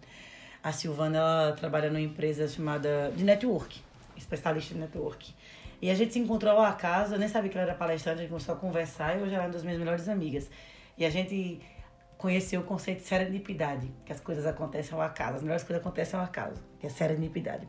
[0.62, 3.80] A Silvana ela trabalha numa empresa chamada de network,
[4.16, 5.34] especialista em network.
[5.82, 8.22] E a gente se encontrou ao acaso, eu nem sabia que ela era palestrante, a
[8.22, 10.48] gente começou a conversar e hoje ela é uma das minhas melhores amigas.
[10.96, 11.60] E a gente
[12.16, 16.18] conheceu o conceito de serendipidade, que as coisas acontecem ao acaso, as melhores coisas acontecem
[16.18, 17.68] ao acaso, que é serendipidade.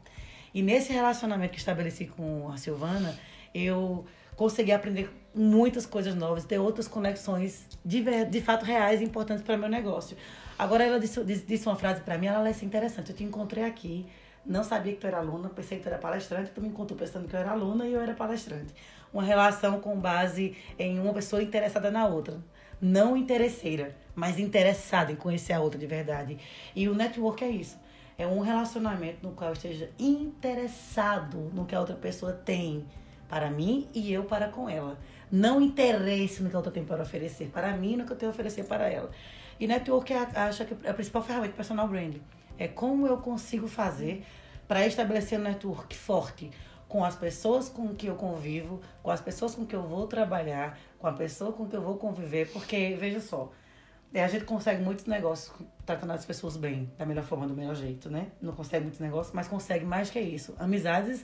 [0.54, 3.18] E nesse relacionamento que estabeleci com a Silvana,
[3.54, 4.06] eu
[4.36, 9.58] consegui aprender muitas coisas novas, ter outras conexões de, de fato reais e importantes para
[9.58, 10.16] meu negócio.
[10.58, 13.12] Agora ela disse, disse uma frase para mim, ela é interessante.
[13.12, 14.06] Eu te encontrei aqui,
[14.46, 17.28] não sabia que tu era aluna, pensei que tu era palestrante, tu me encontrou pensando
[17.28, 18.74] que eu era aluna e eu era palestrante.
[19.14, 22.40] Uma relação com base em uma pessoa interessada na outra.
[22.80, 26.38] Não interesseira, mas interessada em conhecer a outra de verdade.
[26.76, 27.78] E o network é isso.
[28.18, 32.84] É um relacionamento no qual eu esteja interessado no que a outra pessoa tem
[33.30, 34.98] para mim e eu para com ela.
[35.32, 38.18] Não interesse no que a outra tem para oferecer para mim e no que eu
[38.18, 39.12] tenho a oferecer para ela.
[39.60, 42.22] E network é, a- acho que é a principal ferramenta do personal branding.
[42.58, 44.26] É como eu consigo fazer
[44.68, 46.50] para estabelecer um network forte
[46.88, 50.80] com as pessoas com que eu convivo, com as pessoas com que eu vou trabalhar,
[50.98, 53.52] com a pessoa com que eu vou conviver, porque veja só,
[54.14, 55.54] é, a gente consegue muitos negócios
[55.86, 58.28] tratando as pessoas bem, da melhor forma, do melhor jeito, né?
[58.42, 60.56] Não consegue muitos negócios, mas consegue mais que isso.
[60.60, 61.24] Amizades,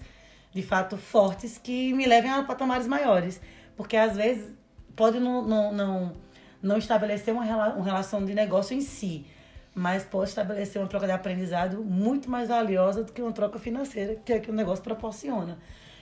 [0.51, 3.41] de fato, fortes que me levem a patamares maiores.
[3.75, 4.53] Porque às vezes
[4.95, 6.13] pode não, não, não,
[6.61, 9.25] não estabelecer uma, rela- uma relação de negócio em si,
[9.73, 14.15] mas pode estabelecer uma troca de aprendizado muito mais valiosa do que uma troca financeira,
[14.23, 15.57] que é que o negócio proporciona.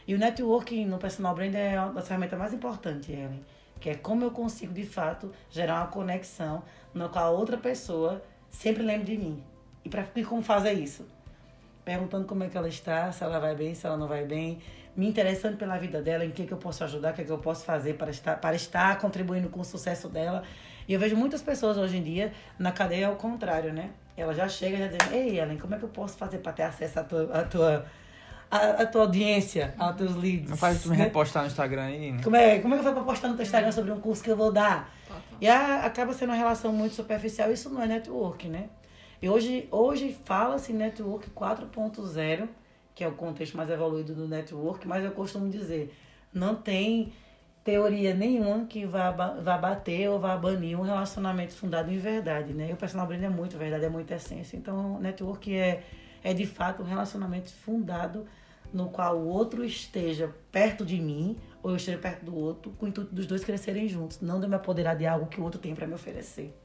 [0.08, 3.42] E o networking no personal brand é uma das ferramentas mais importantes, Ellen.
[3.82, 6.64] Que é como eu consigo, de fato, gerar uma conexão
[6.94, 9.44] no qual a outra pessoa sempre lembre de mim.
[9.84, 11.06] E, pra, e como fazer isso?
[11.84, 14.60] Perguntando como é que ela está, se ela vai bem, se ela não vai bem,
[14.96, 17.40] me interessando pela vida dela, em que, que eu posso ajudar, o que, que eu
[17.40, 20.44] posso fazer para estar, para estar contribuindo com o sucesso dela.
[20.88, 23.92] E eu vejo muitas pessoas hoje em dia na cadeia ao contrário, né?
[24.16, 26.64] Ela já chega já dizendo, ei, Ellen, como é que eu posso fazer para ter
[26.64, 27.86] acesso à tua, à tua,
[28.52, 30.50] à, à tua audiência, aos teus leads?
[30.50, 31.06] Não faz tu me né?
[31.06, 32.22] repostar no Instagram aí, né?
[32.24, 34.30] Como é, como é que eu vou postar no teu Instagram sobre um curso que
[34.30, 34.94] eu vou dar?
[35.40, 37.52] E a- acaba sendo uma relação muito superficial.
[37.52, 38.66] Isso não é network, né?
[39.22, 42.48] E hoje, hoje fala-se network 4.0,
[42.94, 45.96] que é o contexto mais evoluído do network, mas eu costumo dizer,
[46.34, 47.14] não tem
[47.64, 52.70] teoria nenhuma que vá, vá bater ou vá banir um relacionamento fundado em verdade, né?
[52.70, 54.58] E o personal branding é muito verdade, é muita essência.
[54.58, 55.84] Então, network é,
[56.24, 58.26] é de fato um relacionamento fundado
[58.74, 62.86] no qual o outro esteja perto de mim ou eu esteja perto do outro, com
[62.86, 65.44] o intuito dos dois crescerem juntos, não de eu me apoderar de algo que o
[65.44, 66.56] outro tem para me oferecer.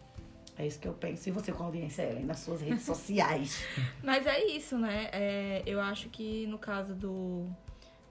[0.59, 1.29] É isso que eu penso.
[1.29, 3.63] E você com a audiência, Ellen, nas suas redes sociais?
[4.03, 5.11] Mas é isso, né?
[5.13, 7.47] É, eu acho que no caso do,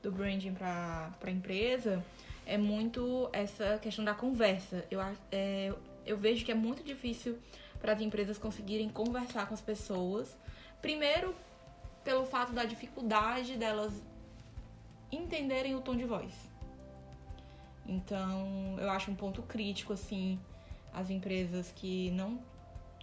[0.04, 2.04] do branding para a empresa,
[2.46, 4.86] é muito essa questão da conversa.
[4.92, 5.00] Eu,
[5.32, 5.74] é,
[6.06, 7.38] eu vejo que é muito difícil
[7.82, 10.38] para as empresas conseguirem conversar com as pessoas.
[10.82, 11.34] Primeiro,
[12.06, 13.92] pelo fato da dificuldade delas
[15.12, 16.32] entenderem o tom de voz.
[17.86, 20.40] Então, eu acho um ponto crítico, assim,
[20.94, 22.40] as empresas que não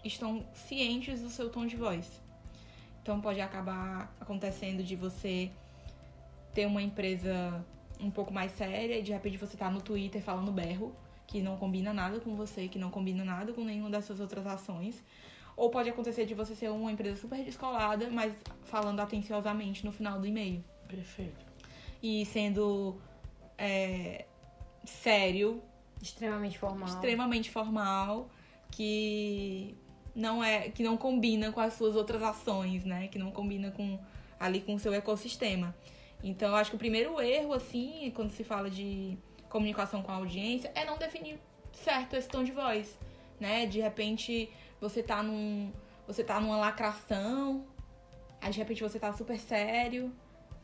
[0.05, 2.23] estão cientes do seu tom de voz.
[3.03, 5.51] Então, pode acabar acontecendo de você
[6.55, 7.65] ter uma empresa
[8.01, 10.95] um pouco mais séria e de repente você tá no Twitter falando berro,
[11.27, 14.47] que não combina nada com você, que não combina nada com nenhuma das suas outras
[14.47, 15.03] ações.
[15.63, 20.19] Ou pode acontecer de você ser uma empresa super descolada, mas falando atenciosamente no final
[20.19, 20.65] do e-mail.
[20.89, 21.47] Perfeito.
[22.03, 23.01] E sendo
[23.57, 24.25] é,
[24.85, 25.63] sério,
[26.03, 26.89] Extremamente formal.
[26.89, 28.29] extremamente formal,
[28.73, 29.77] que
[30.17, 33.07] não é, que não combina com as suas outras ações, né?
[33.07, 34.01] Que não combina com
[34.41, 35.73] ali com o seu ecossistema.
[36.25, 39.17] Então, eu acho que o primeiro erro, assim, quando se fala de
[39.49, 41.39] comunicação com a audiência, é não definir
[41.73, 42.99] certo esse tom de voz,
[43.39, 43.65] né?
[43.65, 44.51] De repente,
[44.83, 45.73] você tá num,
[46.09, 47.65] você tá numa lacração,
[48.41, 50.13] aí de repente você tá super sério,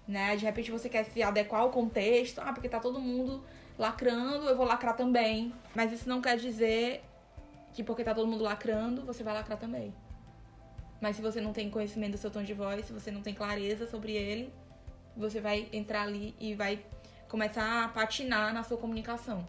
[0.08, 0.34] né?
[0.34, 3.44] De repente você quer se adequar ao contexto, ah, porque tá todo mundo
[3.78, 5.54] lacrando, eu vou lacrar também.
[5.72, 7.04] Mas isso não quer dizer
[7.72, 9.94] que porque tá todo mundo lacrando, você vai lacrar também.
[11.00, 13.32] Mas se você não tem conhecimento do seu tom de voz, se você não tem
[13.32, 14.52] clareza sobre ele,
[15.16, 16.84] você vai entrar ali e vai
[17.28, 19.46] começar a patinar na sua comunicação.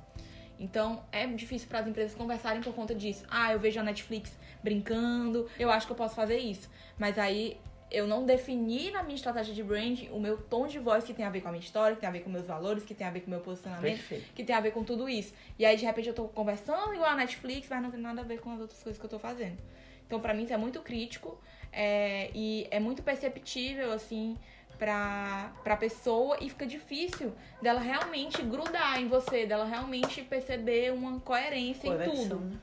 [0.60, 3.26] Então, é difícil para as empresas conversarem por conta disso.
[3.30, 6.70] Ah, eu vejo a Netflix brincando, eu acho que eu posso fazer isso.
[6.98, 7.58] Mas aí
[7.92, 11.26] eu não defini na minha estratégia de brand o meu tom de voz que tem
[11.26, 13.08] a ver com a minha história, que tem a ver com meus valores, que tem
[13.08, 14.34] a ver com o meu posicionamento, Perfeito.
[14.34, 15.34] que tem a ver com tudo isso.
[15.58, 18.24] E aí, de repente, eu tô conversando igual a Netflix, mas não tem nada a
[18.24, 19.58] ver com as outras coisas que eu tô fazendo.
[20.06, 21.40] Então, pra mim, isso é muito crítico
[21.72, 24.38] é, e é muito perceptível, assim,
[24.80, 31.20] pra, pra pessoa e fica difícil dela realmente grudar em você, dela realmente perceber uma
[31.20, 32.58] coerência em tudo né?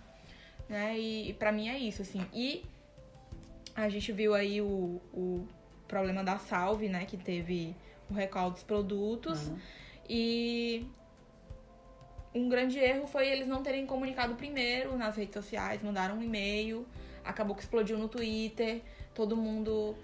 [0.69, 0.99] né?
[0.99, 2.27] E, e para mim é isso, assim.
[2.33, 2.65] E
[3.75, 5.47] a gente viu aí o, o
[5.87, 7.05] problema da Salve, né?
[7.05, 7.77] Que teve
[8.11, 9.49] o recall dos produtos.
[9.49, 9.59] Uhum.
[10.09, 10.87] E
[12.35, 16.87] um grande erro foi eles não terem comunicado primeiro nas redes sociais, mandaram um e-mail,
[17.25, 18.81] acabou que explodiu no Twitter,
[19.15, 19.97] todo mundo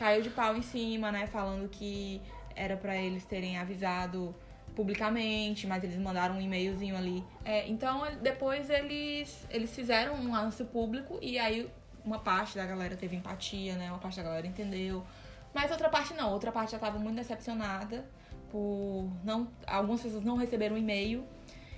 [0.00, 1.26] caiu de pau em cima, né?
[1.26, 2.22] Falando que
[2.56, 4.34] era pra eles terem avisado
[4.74, 7.22] publicamente, mas eles mandaram um e-mailzinho ali.
[7.44, 11.70] É, então depois eles, eles fizeram um anúncio público e aí
[12.02, 13.90] uma parte da galera teve empatia, né?
[13.90, 15.04] Uma parte da galera entendeu.
[15.52, 18.08] Mas outra parte não, outra parte já tava muito decepcionada
[18.50, 19.48] por não.
[19.66, 21.26] Algumas pessoas não receberam e-mail.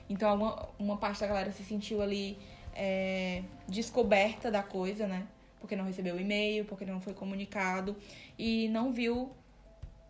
[0.09, 2.39] Então alguma, uma parte da galera se sentiu ali
[2.73, 5.27] é, descoberta da coisa, né?
[5.63, 7.97] Porque não recebeu o e-mail, porque não foi comunicado
[8.37, 9.31] e não viu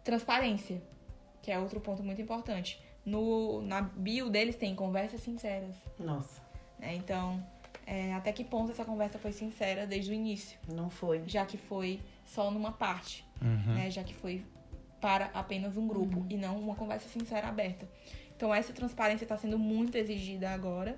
[0.02, 0.82] transparência,
[1.42, 2.80] que é outro ponto muito importante.
[3.04, 5.76] No, na bio deles tem conversas sinceras.
[5.98, 6.40] Nossa,
[6.78, 6.94] né?
[6.94, 7.44] Então,
[7.86, 10.58] é, até que ponto essa conversa foi sincera desde o início?
[10.72, 11.22] não foi.
[11.26, 13.74] Já que foi só numa parte, Uhum.
[13.74, 13.90] né?
[13.90, 14.42] Já que foi
[15.00, 17.86] para apenas um grupo e não uma conversa sincera aberta.
[18.36, 20.96] Então, essa transparência está sendo muito exigida agora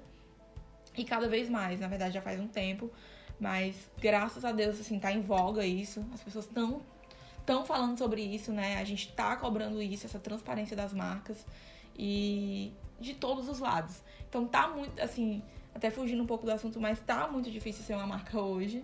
[0.97, 2.91] e cada vez mais, na verdade já faz um tempo,
[3.41, 6.83] mas graças a Deus, assim, tá em voga isso, as pessoas estão
[7.45, 8.79] estão falando sobre isso, né?
[8.79, 11.45] A gente tá cobrando isso, essa transparência das marcas
[11.97, 14.03] e de todos os lados.
[14.29, 15.43] Então tá muito, assim,
[15.75, 18.83] até fugindo um pouco do assunto, mas tá muito difícil ser uma marca hoje.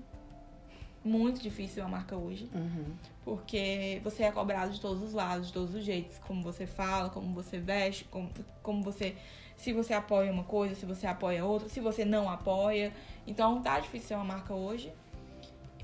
[1.02, 2.50] Muito difícil ser uma marca hoje.
[2.54, 2.92] Uhum.
[3.24, 6.18] Porque você é cobrado de todos os lados, de todos os jeitos.
[6.18, 8.30] Como você fala, como você veste, como,
[8.62, 9.16] como você.
[9.60, 12.94] Se você apoia uma coisa, se você apoia outra, se você não apoia.
[13.26, 14.90] Então tá difícil ser uma marca hoje.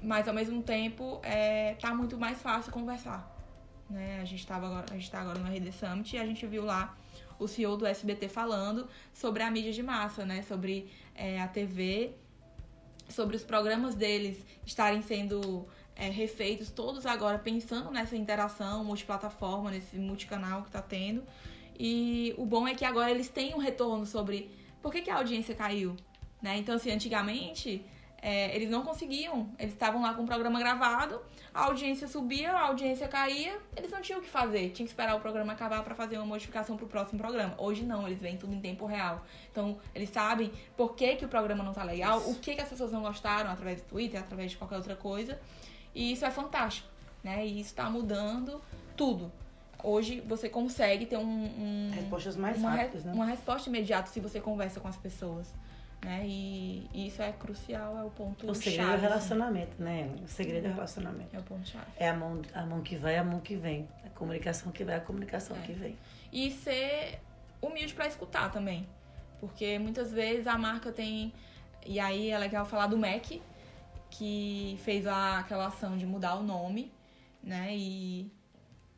[0.02, 3.30] Mas ao mesmo tempo é, tá muito mais fácil conversar.
[3.90, 4.18] Né?
[4.22, 6.64] A, gente tava agora, a gente tá agora no RD Summit e a gente viu
[6.64, 6.96] lá
[7.38, 10.40] o CEO do SBT falando sobre a mídia de massa, né?
[10.40, 12.14] Sobre é, a TV,
[13.10, 19.98] sobre os programas deles estarem sendo é, refeitos, todos agora pensando nessa interação multiplataforma, nesse
[19.98, 21.22] multicanal que tá tendo.
[21.78, 24.50] E o bom é que agora eles têm um retorno sobre
[24.82, 25.96] por que, que a audiência caiu.
[26.40, 26.58] Né?
[26.58, 27.84] Então, assim, antigamente
[28.22, 29.48] é, eles não conseguiam.
[29.58, 31.20] Eles estavam lá com o programa gravado,
[31.54, 34.70] a audiência subia, a audiência caía, eles não tinham o que fazer.
[34.70, 37.54] Tinha que esperar o programa acabar para fazer uma modificação pro próximo programa.
[37.58, 39.24] Hoje não, eles veem tudo em tempo real.
[39.50, 42.68] Então, eles sabem por que, que o programa não tá legal, o que, que as
[42.68, 45.40] pessoas não gostaram através do Twitter, através de qualquer outra coisa.
[45.94, 46.88] E isso é fantástico,
[47.22, 47.46] né?
[47.46, 48.60] E isso tá mudando
[48.96, 49.32] tudo.
[49.82, 53.12] Hoje você consegue ter um, um Respostas mais uma, rápidas, né?
[53.12, 55.52] uma resposta imediata se você conversa com as pessoas.
[56.04, 56.22] Né?
[56.26, 58.88] E, e isso é crucial, é o ponto O segredo chave.
[58.88, 59.06] é o assim.
[59.06, 60.10] relacionamento, né?
[60.24, 61.34] O segredo é o relacionamento.
[61.36, 61.86] É o ponto chave.
[61.96, 63.88] É a mão, a mão que vai, a mão que vem.
[64.04, 65.60] A comunicação que vai, a comunicação É.
[65.60, 65.96] que vem.
[66.32, 67.18] E ser
[67.62, 68.86] humilde pra escutar também.
[69.40, 71.32] Porque muitas vezes a marca tem
[71.84, 73.24] E aí é legal falar do Mac,
[74.10, 76.92] que fez a, aquela ação de mudar o nome,
[77.42, 77.68] né?
[77.76, 78.30] E.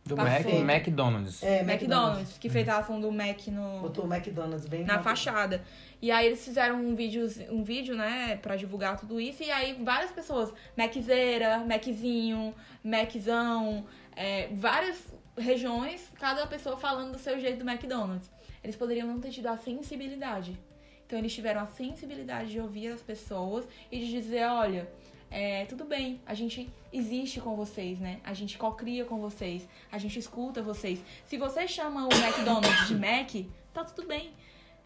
[0.08, 0.16] Do.
[0.16, 1.42] Mac, McDonald's.
[1.42, 5.62] É, McDonald's, que fez a ação do Mac no, Botou o McDonald's bem na fachada.
[6.00, 9.42] E aí eles fizeram um vídeo, um vídeo, né, pra divulgar tudo isso.
[9.42, 13.84] E aí várias pessoas, Maczeira, Maczinho, Maczão,
[14.16, 18.30] é, várias regiões, cada pessoa falando do seu jeito do McDonald's.
[18.62, 20.58] Eles poderiam não ter tido a sensibilidade.
[21.06, 24.88] Então eles tiveram a sensibilidade de ouvir as pessoas e de dizer, olha,
[25.30, 28.18] é, tudo bem, a gente existe com vocês, né?
[28.24, 31.02] A gente cocria com vocês, a gente escuta vocês.
[31.24, 33.30] Se você chama o McDonald's de Mac,
[33.74, 34.30] tá tudo bem.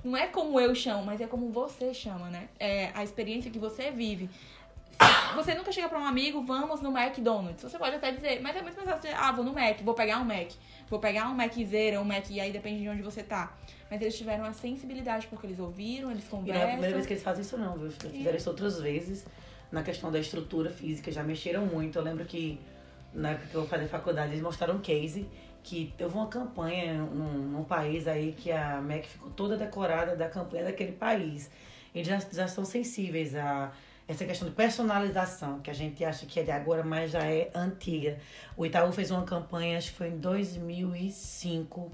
[0.05, 2.48] Não é como eu chamo, mas é como você chama, né?
[2.59, 4.28] É a experiência que você vive.
[5.35, 7.62] Você nunca chega pra um amigo, vamos no McDonald's.
[7.62, 9.94] Você pode até dizer, mas é muito mais fácil dizer, ah, vou no Mac, vou
[9.94, 10.50] pegar um Mac.
[10.90, 13.57] Vou pegar um Maczeira, um Mac, e aí depende de onde você tá.
[13.90, 16.70] Mas eles tiveram a sensibilidade porque eles ouviram, eles E não é a conversam.
[16.72, 17.90] primeira vez que eles fazem isso não, viu?
[17.90, 19.24] Fizeram isso outras vezes.
[19.72, 21.98] Na questão da estrutura física, já mexeram muito.
[21.98, 22.61] Eu lembro que
[23.12, 25.26] na época que eu fazia faculdade, eles mostraram um case
[25.62, 30.28] que houve uma campanha num, num país aí que a MEC ficou toda decorada da
[30.28, 31.50] campanha daquele país.
[31.94, 33.72] Eles já, já estão sensíveis a
[34.06, 37.50] essa questão de personalização, que a gente acha que é de agora, mas já é
[37.54, 38.18] antiga.
[38.56, 41.90] O Itaú fez uma campanha, acho que foi em 2005,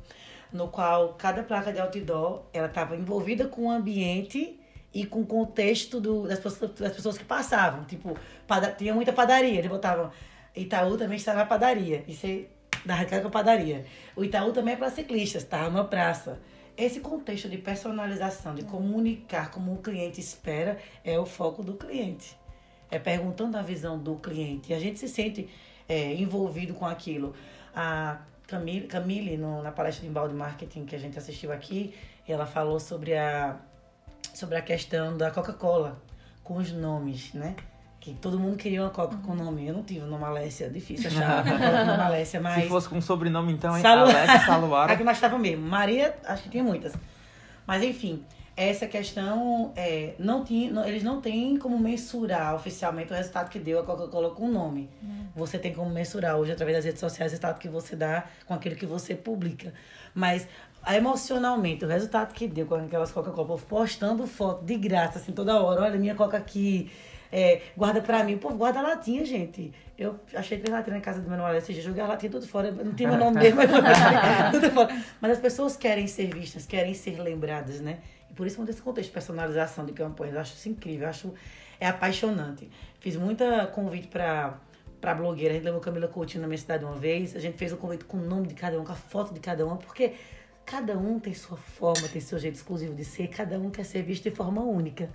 [0.53, 4.59] no qual cada placa de outdoor ela estava envolvida com o ambiente
[4.93, 7.85] e com o contexto do, das, pessoas, das pessoas que passavam.
[7.85, 10.11] Tipo, pada, tinha muita padaria, eles botavam
[10.59, 12.05] Itaú também está na padaria.
[12.09, 12.49] Isso aí
[12.85, 13.85] dava cara com padaria.
[14.17, 15.67] O Itaú também é para ciclistas, tá?
[15.69, 16.41] Uma praça.
[16.77, 22.37] Esse contexto de personalização, de comunicar como o cliente espera, é o foco do cliente.
[22.91, 24.73] É perguntando a visão do cliente.
[24.73, 25.49] E a gente se sente
[25.89, 27.35] é, envolvido com aquilo.
[27.75, 31.95] A Camille, Camille no, na palestra de embalde marketing que a gente assistiu aqui,
[32.27, 33.59] ela falou sobre a,
[34.35, 36.01] sobre a questão da Coca-Cola
[36.45, 37.55] com os nomes, né?
[38.01, 39.67] Que todo mundo queria uma Coca com nome.
[39.67, 42.63] Eu não tive o nome Alessia, difícil achar uma Coca com Alessia, mas...
[42.63, 43.83] Se fosse com sobrenome, então, hein?
[43.83, 44.93] Salu- Alex Saluara.
[44.95, 45.67] A que mais estava mesmo.
[45.67, 46.95] Maria, acho que tinha muitas.
[47.67, 48.25] Mas enfim,
[48.61, 53.79] essa questão, é, não tinha, eles não têm como mensurar oficialmente o resultado que deu
[53.79, 54.91] a Coca-Cola com o nome.
[55.37, 58.55] Você tem como mensurar hoje, através das redes sociais, o resultado que você dá com
[58.55, 59.73] aquilo que você publica.
[60.13, 60.49] Mas
[60.89, 65.83] emocionalmente, o resultado que deu com aquelas Coca-Cola, postando foto de graça, assim, toda hora.
[65.83, 66.91] Olha, minha Coca aqui,
[67.31, 68.39] é, guarda pra mim.
[68.39, 69.73] Pô, guarda a latinha, gente.
[69.97, 72.33] Eu achei que a latinha na casa do meu namorado esse dia, joguei a latinha
[72.33, 72.73] tudo fora.
[72.73, 73.71] Não tinha meu nome dele, mas
[74.51, 75.01] tudo fora.
[75.21, 77.99] Mas as pessoas querem ser vistas, querem ser lembradas, né?
[78.31, 81.35] E por isso, desse contexto de personalização de campanhas, eu acho isso incrível, eu acho
[81.81, 82.69] é apaixonante.
[83.01, 84.59] Fiz muita convite pra,
[85.01, 87.73] pra blogueira, a gente levou Camila Coutinho na minha cidade uma vez, a gente fez
[87.73, 90.15] um convite com o nome de cada um, com a foto de cada um, porque
[90.67, 94.03] cada um tem sua forma, tem seu jeito exclusivo de ser, cada um quer ser
[94.03, 95.09] visto de forma única.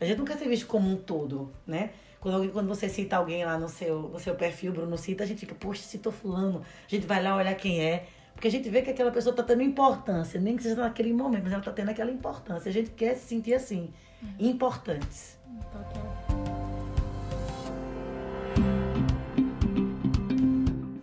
[0.00, 1.90] A gente não quer ser visto como um todo, né?
[2.20, 5.26] Quando, alguém- quando você cita alguém lá no seu, no seu perfil, Bruno cita, a
[5.26, 6.62] gente fica, poxa, citou fulano.
[6.86, 8.06] A gente vai lá olhar quem é.
[8.38, 11.42] Porque a gente vê que aquela pessoa tá tendo importância, nem que seja naquele momento,
[11.42, 12.70] mas ela tá tendo aquela importância.
[12.70, 13.92] A gente quer se sentir assim,
[14.38, 15.36] importantes.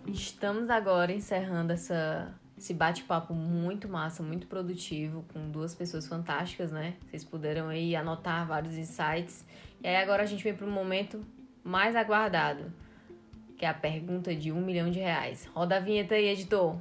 [0.08, 6.94] Estamos agora encerrando essa, esse bate-papo muito massa, muito produtivo, com duas pessoas fantásticas, né?
[7.10, 9.44] Vocês puderam aí anotar vários insights.
[9.84, 11.20] E aí agora a gente vem para um momento
[11.62, 12.72] mais aguardado,
[13.56, 15.46] que é a pergunta de um milhão de reais.
[15.46, 16.76] Roda a vinheta aí, editor.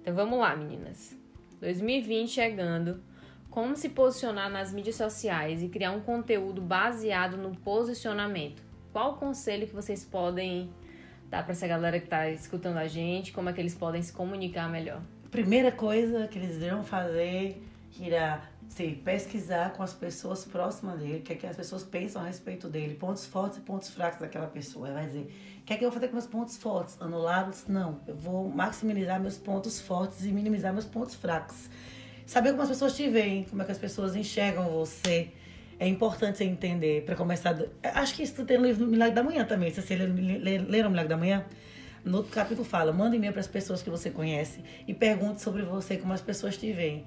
[0.00, 1.16] Então vamos lá, meninas.
[1.60, 3.02] 2020 chegando.
[3.50, 8.62] Como se posicionar nas mídias sociais e criar um conteúdo baseado no posicionamento?
[8.92, 10.70] Qual o conselho que vocês podem
[11.30, 13.32] dar para essa galera que tá escutando a gente?
[13.32, 15.00] Como é que eles podem se comunicar melhor?
[15.30, 17.62] Primeira coisa que eles irão fazer
[17.98, 22.22] irá ser pesquisar com as pessoas próximas dele, o que, é que as pessoas pensam
[22.22, 24.92] a respeito dele, pontos fortes e pontos fracos daquela pessoa.
[24.92, 26.96] Vai dizer, o que é que eu vou fazer com meus pontos fortes?
[27.00, 27.64] Anulados?
[27.68, 28.00] Não.
[28.06, 31.68] Eu vou maximizar meus pontos fortes e minimizar meus pontos fracos.
[32.26, 35.30] Saber como as pessoas te veem, como é que as pessoas enxergam você.
[35.78, 37.56] É importante você entender para começar.
[37.82, 39.70] Acho que isso tem no livro do Milagre da Manhã também.
[39.70, 41.44] Se vocês leram o Milagre da Manhã,
[42.04, 45.62] no outro capítulo fala: manda e-mail para as pessoas que você conhece e pergunte sobre
[45.62, 47.04] você, como as pessoas te veem.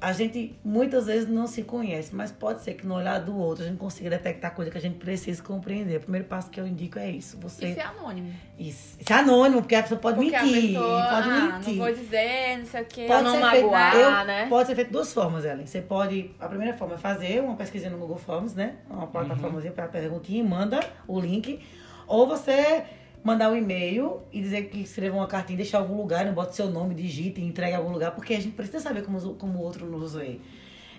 [0.00, 3.64] A gente muitas vezes não se conhece, mas pode ser que no olhar do outro
[3.64, 5.96] a gente consiga detectar coisa que a gente precisa compreender.
[5.96, 7.36] O primeiro passo que eu indico é isso.
[7.40, 7.70] Você.
[7.70, 8.32] Isso é anônimo.
[8.56, 8.96] Isso.
[9.00, 10.68] Isso é anônimo, porque a pessoa pode Porque mentir.
[10.74, 11.74] pessoa, pode ah, mentir.
[11.74, 13.04] não vou dizer, não sei o quê.
[13.08, 14.46] Pra não magoar, feito, eu- né?
[14.48, 15.66] Pode ser feito de duas formas, Ellen.
[15.66, 18.76] Você pode, a primeira forma é fazer uma pesquisa no Google Forms, né?
[18.88, 20.78] Uma plataformazinha para perguntinha e manda
[21.08, 21.60] o link.
[22.06, 22.84] Ou você
[23.22, 26.70] mandar um e-mail e dizer que escreva uma cartinha, deixar algum lugar, não bota seu
[26.70, 30.14] nome, digite entregue algum lugar, porque a gente precisa saber como, como o outro nos
[30.14, 30.40] vê.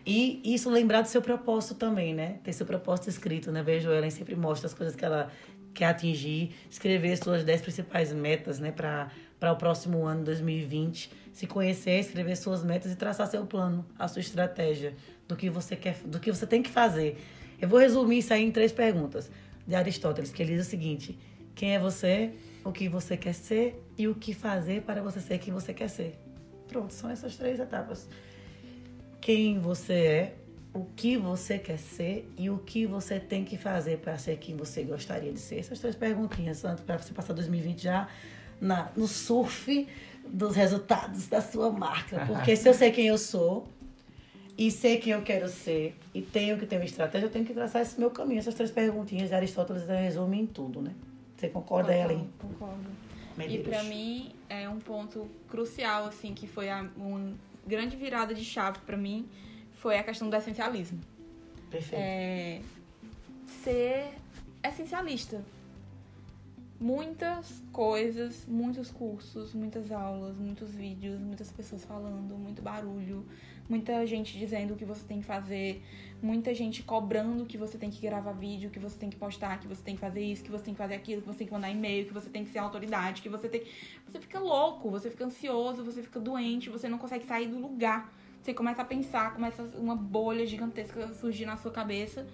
[0.06, 2.40] E isso lembrar do seu propósito também, né?
[2.44, 3.62] Ter seu propósito escrito, né?
[3.62, 5.30] Vejo ela sempre mostra as coisas que ela
[5.74, 9.10] quer atingir, escrever suas 10 principais metas, né, para
[9.52, 14.20] o próximo ano 2020, se conhecer, escrever suas metas e traçar seu plano, a sua
[14.20, 14.94] estratégia
[15.28, 17.18] do que você quer, do que você tem que fazer.
[17.62, 19.30] Eu vou resumir isso aí em três perguntas
[19.66, 21.18] de Aristóteles, que ele diz o seguinte:
[21.56, 22.32] quem é você,
[22.64, 25.90] o que você quer ser e o que fazer para você ser quem você quer
[25.90, 26.18] ser.
[26.68, 28.08] Pronto, são essas três etapas.
[29.20, 30.36] Quem você é,
[30.74, 34.56] o que você quer ser e o que você tem que fazer para ser quem
[34.56, 35.60] você gostaria de ser.
[35.60, 38.08] Essas três perguntinhas, tanto para você passar 2020 já
[38.62, 39.88] na, no surf
[40.28, 42.26] dos resultados da sua marca.
[42.28, 43.68] Porque se eu sei quem eu sou
[44.58, 47.54] e sei quem eu quero ser e tenho que ter uma estratégia, eu tenho que
[47.54, 48.40] traçar esse meu caminho.
[48.40, 50.92] Essas três perguntinhas de Aristóteles resumem tudo, né?
[51.40, 52.30] Você concorda, concordo, Ellen?
[52.38, 52.90] Concordo.
[53.48, 57.34] E para mim é um ponto crucial, assim, que foi a, uma
[57.66, 59.30] grande virada de chave para mim,
[59.72, 61.00] foi a questão do essencialismo.
[61.72, 62.02] Perfeito.
[62.02, 62.62] É,
[63.64, 64.16] ser
[64.62, 65.42] essencialista.
[66.78, 73.26] Muitas coisas, muitos cursos, muitas aulas, muitos vídeos, muitas pessoas falando, muito barulho,
[73.70, 75.82] muita gente dizendo o que você tem que fazer,
[76.22, 79.68] muita gente cobrando que você tem que gravar vídeo, que você tem que postar, que
[79.68, 81.54] você tem que fazer isso, que você tem que fazer aquilo, que você tem que
[81.54, 83.64] mandar e-mail, que você tem que ser autoridade, que você tem.
[84.08, 88.12] Você fica louco, você fica ansioso, você fica doente, você não consegue sair do lugar.
[88.42, 92.26] Você começa a pensar, começa uma bolha gigantesca a surgir na sua cabeça.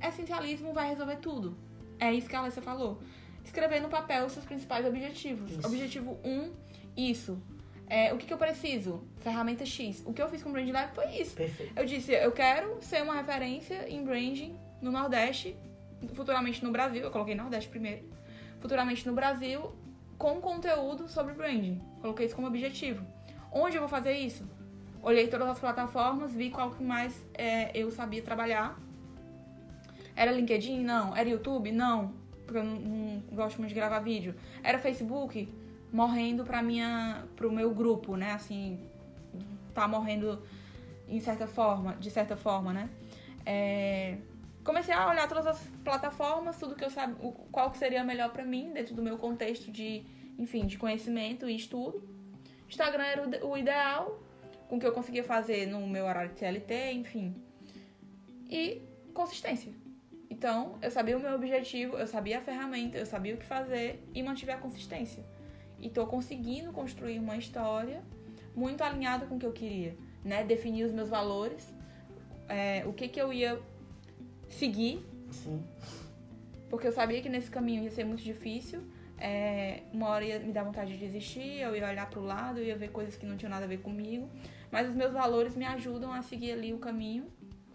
[0.00, 1.56] Essencialismo vai resolver tudo.
[1.98, 3.00] É isso que a Alessia falou.
[3.44, 5.52] Escrever no papel os seus principais objetivos.
[5.52, 5.66] Isso.
[5.66, 6.52] Objetivo 1, um,
[6.96, 7.38] isso.
[7.88, 9.02] É, o que, que eu preciso?
[9.18, 10.02] Ferramenta X.
[10.04, 11.36] O que eu fiz com o Brand Lab foi isso.
[11.36, 11.72] Perfeito.
[11.78, 15.56] Eu disse, eu quero ser uma referência em branding no Nordeste,
[16.14, 17.02] futuramente no Brasil.
[17.02, 18.04] Eu coloquei Nordeste primeiro.
[18.60, 19.72] Futuramente no Brasil,
[20.18, 21.80] com conteúdo sobre branding.
[22.00, 23.06] Coloquei isso como objetivo.
[23.52, 24.44] Onde eu vou fazer isso?
[25.02, 28.76] Olhei todas as plataformas, vi qual que mais é, eu sabia trabalhar.
[30.16, 30.80] Era LinkedIn?
[30.80, 31.14] Não.
[31.14, 31.70] Era YouTube?
[31.70, 32.14] Não.
[32.44, 34.34] Porque eu não, não gosto muito de gravar vídeo.
[34.64, 35.48] Era Facebook?
[35.96, 38.32] Morrendo pra minha, pro meu grupo, né?
[38.32, 38.78] Assim,
[39.72, 40.42] tá morrendo
[41.08, 42.90] em certa forma, de certa forma, né?
[43.46, 44.18] É,
[44.62, 47.16] comecei a olhar todas as plataformas, tudo que eu sabia,
[47.50, 50.04] qual que seria melhor pra mim dentro do meu contexto de,
[50.38, 52.06] enfim, de conhecimento e estudo.
[52.68, 54.20] Instagram era o ideal,
[54.68, 57.34] com o que eu conseguia fazer no meu horário de CLT, enfim.
[58.50, 58.82] E
[59.14, 59.72] consistência.
[60.28, 64.06] Então, eu sabia o meu objetivo, eu sabia a ferramenta, eu sabia o que fazer
[64.12, 65.24] e mantive a consistência.
[65.80, 68.02] E tô conseguindo construir uma história
[68.54, 70.42] muito alinhada com o que eu queria, né?
[70.44, 71.72] Definir os meus valores,
[72.48, 73.60] é, o que que eu ia
[74.48, 75.62] seguir, Sim.
[76.70, 78.80] porque eu sabia que nesse caminho ia ser muito difícil.
[79.18, 82.64] É, uma hora ia me dar vontade de desistir, eu ia olhar pro lado, eu
[82.64, 84.28] ia ver coisas que não tinham nada a ver comigo.
[84.70, 87.26] Mas os meus valores me ajudam a seguir ali o caminho.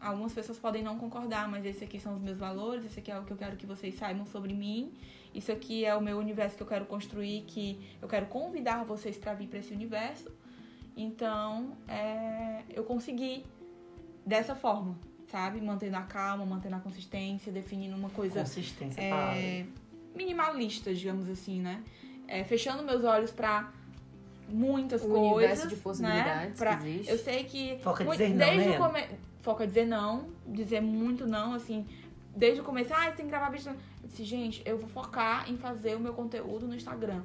[0.02, 3.20] Algumas pessoas podem não concordar, mas esse aqui são os meus valores, esse aqui é
[3.20, 4.92] o que eu quero que vocês saibam sobre mim.
[5.34, 9.16] Isso aqui é o meu universo que eu quero construir, que eu quero convidar vocês
[9.18, 10.30] para vir para esse universo.
[10.98, 13.46] Então, é, eu consegui
[14.26, 14.98] dessa forma,
[15.28, 15.62] sabe?
[15.62, 19.66] Mantendo a calma, mantendo a consistência, definindo uma coisa Consistência, é,
[20.16, 21.84] minimalista, digamos assim, né?
[22.28, 23.72] É, fechando meus olhos pra
[24.50, 25.82] muitas O coisas, universo de né?
[25.82, 27.12] possibilidades Pra- que existe.
[27.12, 29.08] Eu sei que Foca muito- dizer não, desde né, o Ana?
[29.42, 31.86] Foca em dizer não, dizer muito não, assim,
[32.36, 33.72] desde o começo, ah, você tem que gravar vídeo.
[33.72, 37.22] Eu disse, gente, eu vou focar em fazer o meu conteúdo no Instagram.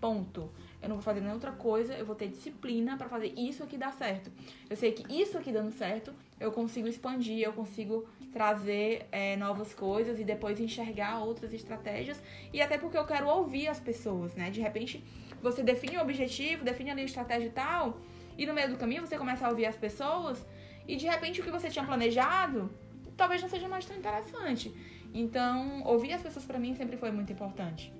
[0.00, 0.50] Ponto.
[0.82, 3.78] Eu não vou fazer nenhuma outra coisa, eu vou ter disciplina pra fazer isso aqui
[3.78, 4.30] dar certo.
[4.68, 9.72] Eu sei que isso aqui dando certo, eu consigo expandir, eu consigo trazer é, novas
[9.72, 12.22] coisas e depois enxergar outras estratégias.
[12.52, 14.50] E até porque eu quero ouvir as pessoas, né?
[14.50, 15.02] De repente,
[15.40, 17.98] você define o objetivo, define ali a estratégia e tal,
[18.36, 20.44] e no meio do caminho você começa a ouvir as pessoas,
[20.86, 22.70] e de repente o que você tinha planejado
[23.16, 24.74] talvez não seja mais tão interessante.
[25.12, 27.92] Então, ouvir as pessoas pra mim sempre foi muito importante.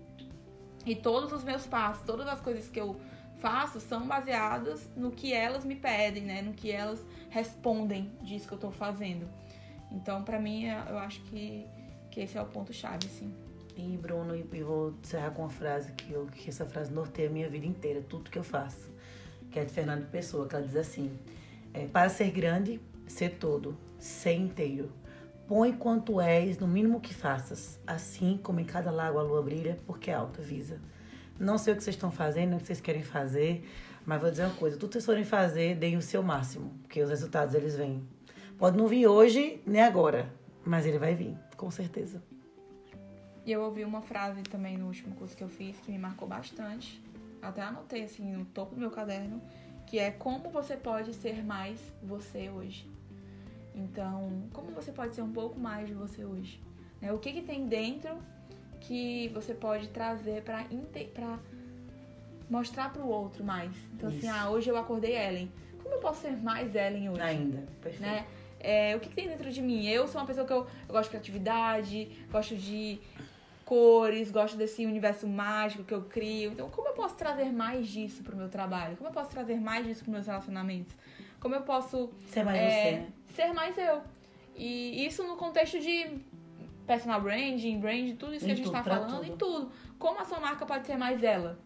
[0.85, 3.01] E todos os meus passos, todas as coisas que eu
[3.39, 6.43] faço são baseadas no que elas me pedem, né?
[6.43, 9.29] No que elas respondem disso que eu tô fazendo.
[9.91, 11.67] Então, pra mim, eu acho que,
[12.11, 13.33] que esse é o ponto-chave, assim.
[13.77, 17.33] E Bruno, eu vou encerrar com uma frase que, eu, que essa frase norteia a
[17.33, 18.93] minha vida inteira, tudo que eu faço.
[19.51, 21.17] Que é de Fernando Pessoa, que ela diz assim:
[21.75, 24.91] é, Para ser grande, ser todo, ser inteiro.
[25.47, 29.79] Põe quanto és no mínimo que faças, assim como em cada lago a lua brilha,
[29.87, 30.81] porque a alta visa.
[31.39, 33.69] Não sei o que vocês estão fazendo, o que vocês querem fazer,
[34.07, 37.03] mas vou dizer uma coisa: tudo que vocês forem fazer, deem o seu máximo, porque
[37.03, 38.03] os resultados eles vêm.
[38.57, 40.33] Pode não vir hoje nem agora,
[40.65, 42.23] mas ele vai vir, com certeza.
[43.45, 46.27] E eu ouvi uma frase também no último curso que eu fiz que me marcou
[46.27, 47.03] bastante.
[47.43, 49.43] Até anotei assim no topo do meu caderno,
[49.87, 52.89] que é como você pode ser mais você hoje.
[53.75, 56.61] Então, como você pode ser um pouco mais de você hoje?
[57.01, 57.13] Né?
[57.13, 58.17] O que, que tem dentro
[58.81, 60.67] que você pode trazer para
[62.49, 63.73] mostrar para o outro mais?
[63.95, 64.29] Então, assim, Isso.
[64.29, 65.51] assim, ah, hoje eu acordei Ellen.
[65.83, 67.21] Como eu posso ser mais Ellen hoje?
[67.21, 68.01] Ainda, perfeito.
[68.01, 68.27] Né?
[68.61, 69.87] É, o que, que, tem dentro de mim?
[69.87, 72.99] Eu sou uma pessoa que eu, eu gosto de criatividade, gosto de
[73.65, 76.53] cores, gosto desse universo mágico que eu crio.
[76.53, 78.97] Então, como eu posso trazer mais disso pro meu trabalho?
[78.97, 80.93] Como eu posso trazer mais disso pros meus relacionamentos?
[81.41, 83.13] Como eu posso ser mais é, você, né?
[83.35, 84.03] Ser mais eu.
[84.57, 86.21] E isso no contexto de
[86.87, 89.25] personal branding, brand, tudo isso em que a gente tudo, tá falando, tudo.
[89.25, 89.73] em tudo.
[89.99, 91.59] Como a sua marca pode ser mais ela?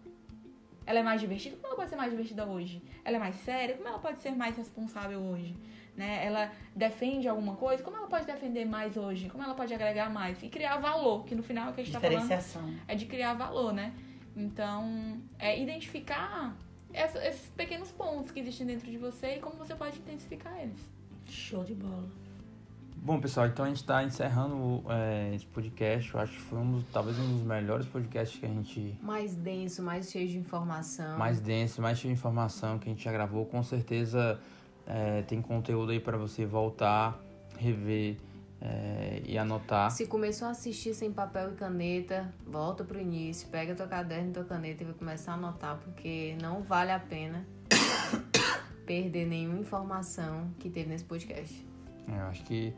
[0.87, 1.57] Ela é mais divertida?
[1.57, 2.83] Como ela pode ser mais divertida hoje?
[3.05, 3.77] Ela é mais séria?
[3.77, 5.55] Como ela pode ser mais responsável hoje?
[5.99, 6.25] Né?
[6.25, 7.83] Ela defende alguma coisa?
[7.83, 9.29] Como ela pode defender mais hoje?
[9.29, 10.41] Como ela pode agregar mais?
[10.45, 12.31] E criar valor, que no final é o que a gente tá falando
[12.87, 13.93] é de criar valor, né?
[14.37, 16.57] Então, é identificar
[16.95, 20.79] esses pequenos pontos que existem dentro de você e como você pode intensificar eles.
[21.27, 22.09] Show de bola.
[23.03, 26.15] Bom, pessoal, então a gente está encerrando é, esse podcast.
[26.15, 28.97] Eu acho que foi um talvez um dos melhores podcasts que a gente.
[29.03, 31.19] Mais denso, mais cheio de informação.
[31.19, 33.45] Mais denso, mais cheio de informação que a gente já gravou.
[33.47, 34.39] Com certeza
[34.89, 37.23] é, tem conteúdo aí para você voltar,
[37.59, 38.17] rever
[38.59, 39.91] é, e anotar.
[39.91, 44.33] Se começou a assistir sem papel e caneta, volta pro início, pega teu caderno e
[44.33, 47.47] tua caneta e vai começar a anotar, porque não vale a pena
[48.87, 51.67] perder nenhuma informação que teve nesse podcast.
[52.09, 52.73] Eu acho que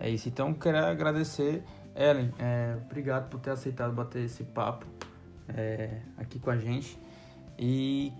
[0.00, 0.28] é isso.
[0.28, 1.62] Então, quero agradecer,
[1.94, 2.34] Ellen.
[2.36, 4.84] É, obrigado por ter aceitado bater esse papo
[5.48, 6.98] é, aqui com a gente.
[7.56, 8.12] E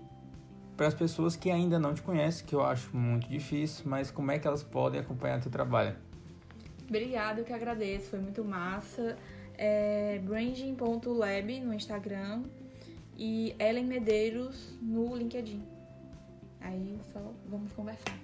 [0.75, 4.31] para as pessoas que ainda não te conhecem, que eu acho muito difícil, mas como
[4.31, 5.95] é que elas podem acompanhar teu trabalho?
[6.87, 9.17] Obrigada, eu que agradeço, foi muito massa.
[9.57, 12.43] É branding.lab no Instagram
[13.17, 15.63] e Ellen Medeiros no LinkedIn.
[16.59, 18.17] Aí só vamos conversar.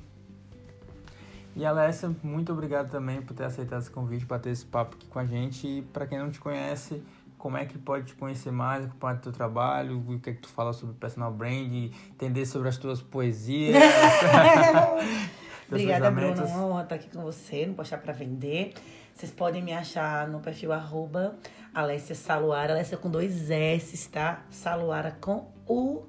[1.56, 5.08] E Alessia, muito obrigado também por ter aceitado esse convite para ter esse papo aqui
[5.08, 5.68] com a gente.
[5.68, 7.04] E para quem não te conhece,
[7.42, 10.42] como é que pode te conhecer mais, acompanhar o teu trabalho, o que é que
[10.42, 11.74] tu fala sobre personal brand,
[12.12, 13.82] entender sobre as tuas poesias.
[15.68, 16.46] Obrigada, Bruno.
[16.46, 18.76] Uma honra estar aqui com você, não postar para vender.
[19.16, 21.36] Vocês podem me achar no perfil arroba
[21.74, 24.46] Alessia Saluara, Alessia com dois S, tá?
[24.52, 26.04] Saluara com U.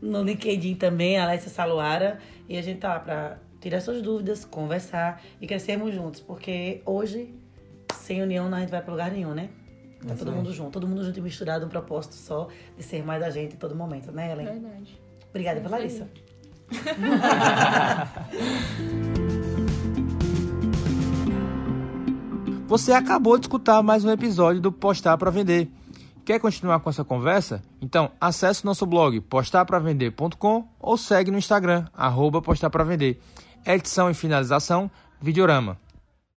[0.00, 2.20] No LinkedIn também, Alessia Saluara.
[2.48, 6.20] E a gente tá lá pra tirar suas dúvidas, conversar e crescermos juntos.
[6.20, 7.34] Porque hoje,
[7.94, 9.48] sem união, não a gente vai pra lugar nenhum, né?
[10.06, 13.22] Tá todo mundo junto, todo mundo junto e misturado, um propósito só de ser mais
[13.22, 14.46] a gente em todo momento, né, Ellen?
[14.46, 15.00] Verdade.
[15.30, 16.08] Obrigada, é Larissa.
[22.68, 25.70] Você acabou de escutar mais um episódio do Postar para Vender.
[26.22, 27.62] Quer continuar com essa conversa?
[27.80, 33.22] Então acesse nosso blog postarpravender.com ou segue no Instagram, arroba postar para vender.
[33.64, 35.78] Edição e finalização, Videorama.